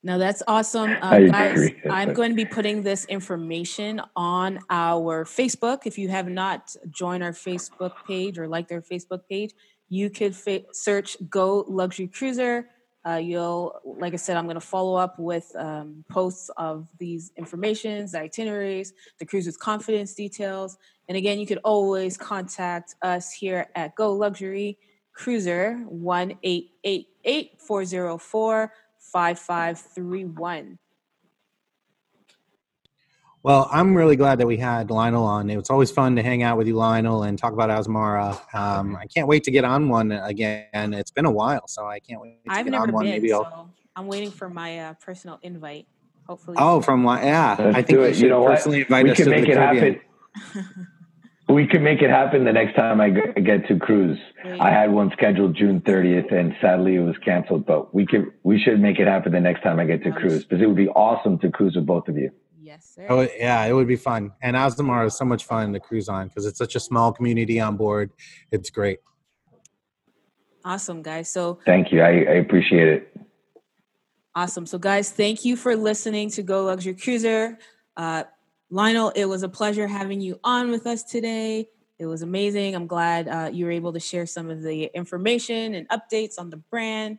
Now 0.03 0.19
that's 0.19 0.43
awesome, 0.47 0.91
uh, 0.91 0.99
I 1.01 1.27
guys. 1.27 1.61
agree. 1.61 1.81
I'm 1.89 2.13
going 2.13 2.29
to 2.29 2.35
be 2.35 2.45
putting 2.45 2.83
this 2.83 3.05
information 3.05 3.99
on 4.15 4.59
our 4.69 5.25
Facebook. 5.25 5.81
If 5.85 5.97
you 5.97 6.09
have 6.09 6.29
not 6.29 6.75
joined 6.91 7.23
our 7.23 7.31
Facebook 7.31 7.93
page 8.07 8.37
or 8.37 8.47
liked 8.47 8.71
our 8.71 8.81
Facebook 8.81 9.21
page, 9.27 9.53
you 9.89 10.11
could 10.11 10.35
fa- 10.35 10.61
search 10.71 11.17
"Go 11.27 11.65
Luxury 11.67 12.07
Cruiser." 12.07 12.69
Uh, 13.07 13.15
you'll, 13.15 13.79
like 13.85 14.13
I 14.13 14.17
said, 14.17 14.35
I'm 14.35 14.45
going 14.45 14.55
to 14.55 14.61
follow 14.61 14.95
up 14.95 15.17
with 15.17 15.49
um, 15.57 16.03
posts 16.11 16.49
of 16.57 16.89
these 16.99 17.31
informations, 17.37 18.11
the 18.11 18.19
itineraries, 18.19 18.91
the 19.19 19.25
cruise 19.25 19.45
with 19.45 19.57
confidence 19.59 20.13
details, 20.13 20.77
and 21.07 21.17
again, 21.17 21.39
you 21.39 21.45
could 21.47 21.59
always 21.63 22.17
contact 22.17 22.95
us 23.01 23.31
here 23.31 23.67
at 23.75 23.95
Go 23.95 24.13
Luxury 24.13 24.77
Cruiser 25.13 25.77
one 25.87 26.33
eight 26.43 26.71
eight 26.83 27.07
eight 27.25 27.59
four 27.61 27.85
zero 27.85 28.17
four. 28.17 28.71
5531. 28.99 30.77
Well, 33.43 33.69
I'm 33.71 33.95
really 33.95 34.17
glad 34.17 34.39
that 34.39 34.47
we 34.47 34.57
had 34.57 34.89
Lionel 34.91 35.23
on. 35.23 35.49
It's 35.49 35.69
always 35.69 35.91
fun 35.91 36.17
to 36.17 36.23
hang 36.23 36.43
out 36.43 36.57
with 36.57 36.67
you, 36.67 36.75
Lionel, 36.75 37.23
and 37.23 37.39
talk 37.39 37.53
about 37.53 37.69
Azamara. 37.69 38.37
Um, 38.53 38.97
I 38.97 39.05
can't 39.05 39.27
wait 39.29 39.45
to 39.45 39.51
get 39.51 39.63
on 39.63 39.87
one 39.87 40.11
again. 40.11 40.65
It's 40.93 41.11
been 41.11 41.25
a 41.25 41.31
while, 41.31 41.67
so 41.67 41.85
I 41.87 41.99
can't 41.99 42.19
wait 42.19 42.43
to 42.45 42.51
I've 42.51 42.65
get 42.65 42.71
never 42.71 42.83
on 42.87 42.91
one. 42.91 43.05
been, 43.05 43.13
Maybe 43.13 43.31
I'll. 43.31 43.43
so 43.45 43.69
I'm 43.95 44.07
waiting 44.07 44.31
for 44.31 44.49
my 44.49 44.79
uh, 44.79 44.93
personal 44.95 45.39
invite. 45.41 45.87
Hopefully. 46.27 46.57
Oh, 46.59 46.81
from 46.81 47.05
Li- 47.05 47.19
yeah, 47.23 47.55
Let's 47.57 47.77
I 47.77 47.81
think 47.83 47.87
do 47.99 48.05
you 48.05 48.13
should 48.13 48.23
You 48.23 48.29
know 48.29 48.41
what? 48.41 48.55
personally 48.55 48.81
invite 48.81 49.05
We 49.05 49.11
us 49.11 49.17
can 49.17 49.25
to 49.25 49.31
make 49.31 49.45
the 49.45 49.51
it 49.51 49.55
Caribbean. 49.55 50.01
happen. 50.43 50.87
We 51.49 51.65
can 51.65 51.81
make 51.81 52.01
it 52.01 52.09
happen 52.09 52.43
the 52.43 52.51
next 52.51 52.75
time 52.75 52.99
I 52.99 53.09
get 53.09 53.67
to 53.67 53.79
cruise. 53.79 54.19
Great. 54.41 54.59
I 54.59 54.69
had 54.69 54.91
one 54.91 55.11
scheduled 55.13 55.55
June 55.55 55.79
30th, 55.81 56.33
and 56.33 56.53
sadly 56.59 56.95
it 56.95 56.99
was 56.99 57.15
canceled. 57.23 57.65
But 57.65 57.95
we 57.95 58.05
could, 58.05 58.33
we 58.43 58.59
should 58.59 58.81
make 58.81 58.99
it 58.99 59.07
happen 59.07 59.31
the 59.31 59.39
next 59.39 59.63
time 59.63 59.79
I 59.79 59.85
get 59.85 60.03
to 60.03 60.11
cruise 60.11 60.43
because 60.43 60.61
it 60.61 60.67
would 60.67 60.75
be 60.75 60.89
awesome 60.89 61.39
to 61.39 61.49
cruise 61.49 61.75
with 61.75 61.85
both 61.85 62.09
of 62.09 62.17
you. 62.17 62.31
Yes, 62.59 62.91
sir. 62.95 63.07
Oh 63.09 63.21
yeah, 63.37 63.63
it 63.63 63.71
would 63.71 63.87
be 63.87 63.95
fun. 63.95 64.33
And 64.41 64.57
Azamara 64.57 65.07
is 65.07 65.17
so 65.17 65.23
much 65.23 65.45
fun 65.45 65.71
to 65.71 65.79
cruise 65.79 66.09
on 66.09 66.27
because 66.27 66.45
it's 66.45 66.57
such 66.57 66.75
a 66.75 66.81
small 66.81 67.13
community 67.13 67.61
on 67.61 67.77
board. 67.77 68.11
It's 68.51 68.69
great. 68.69 68.99
Awesome, 70.65 71.01
guys. 71.01 71.29
So 71.29 71.59
Thank 71.65 71.93
you. 71.93 72.01
I, 72.01 72.09
I 72.09 72.35
appreciate 72.43 72.89
it. 72.89 73.17
awesome. 74.35 74.65
So, 74.65 74.77
guys, 74.77 75.11
thank 75.11 75.45
you 75.45 75.55
for 75.55 75.77
listening 75.77 76.29
to 76.31 76.43
Go 76.43 76.65
Luxury 76.65 76.93
Cruiser. 76.93 77.57
Uh, 77.95 78.23
Lionel, 78.69 79.11
it 79.15 79.25
was 79.25 79.43
a 79.43 79.49
pleasure 79.49 79.87
having 79.87 80.19
you 80.19 80.39
on 80.43 80.71
with 80.71 80.85
us 80.87 81.03
today. 81.03 81.69
It 81.99 82.05
was 82.05 82.21
amazing. 82.21 82.75
I'm 82.75 82.85
glad 82.87 83.27
uh, 83.27 83.49
you 83.51 83.65
were 83.65 83.71
able 83.71 83.93
to 83.93 83.99
share 83.99 84.25
some 84.25 84.49
of 84.49 84.61
the 84.61 84.85
information 84.93 85.73
and 85.73 85.87
updates 85.89 86.33
on 86.37 86.49
the 86.49 86.57
brand. 86.57 87.17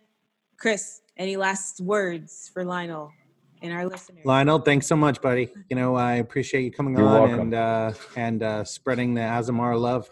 Chris, 0.57 1.01
any 1.17 1.37
last 1.37 1.81
words 1.81 2.51
for 2.53 2.65
Lionel 2.65 3.13
and 3.63 3.73
our 3.73 3.87
listeners? 3.87 4.25
Lionel, 4.25 4.61
thanks 4.61 4.87
so 4.87 4.95
much, 4.95 5.21
buddy. 5.21 5.51
You 5.69 5.77
know, 5.77 5.97
I 5.97 6.15
appreciate 6.15 6.63
you 6.63 6.71
coming 6.71 6.97
You're 6.97 7.07
on 7.07 7.13
welcome. 7.13 7.41
and 7.41 7.55
uh, 7.55 7.93
and 8.15 8.43
uh, 8.43 8.65
spreading 8.65 9.15
the 9.15 9.23
Azamara 9.23 9.81
love. 9.81 10.11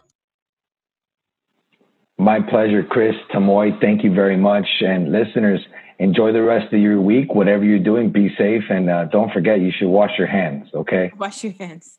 My 2.18 2.40
pleasure, 2.40 2.82
Chris 2.82 3.14
Tamoy. 3.32 3.78
Thank 3.80 4.02
you 4.02 4.12
very 4.12 4.36
much. 4.36 4.66
And 4.80 5.12
listeners, 5.12 5.60
enjoy 5.98 6.32
the 6.32 6.42
rest 6.42 6.72
of 6.72 6.80
your 6.80 7.00
week. 7.00 7.34
Whatever 7.34 7.64
you're 7.64 7.78
doing, 7.78 8.10
be 8.10 8.34
safe. 8.38 8.62
And 8.70 8.88
uh, 8.88 9.04
don't 9.04 9.30
forget, 9.32 9.60
you 9.60 9.70
should 9.76 9.88
wash 9.88 10.12
your 10.18 10.26
hands, 10.26 10.68
okay? 10.74 11.12
Wash 11.18 11.44
your 11.44 11.52
hands. 11.52 11.98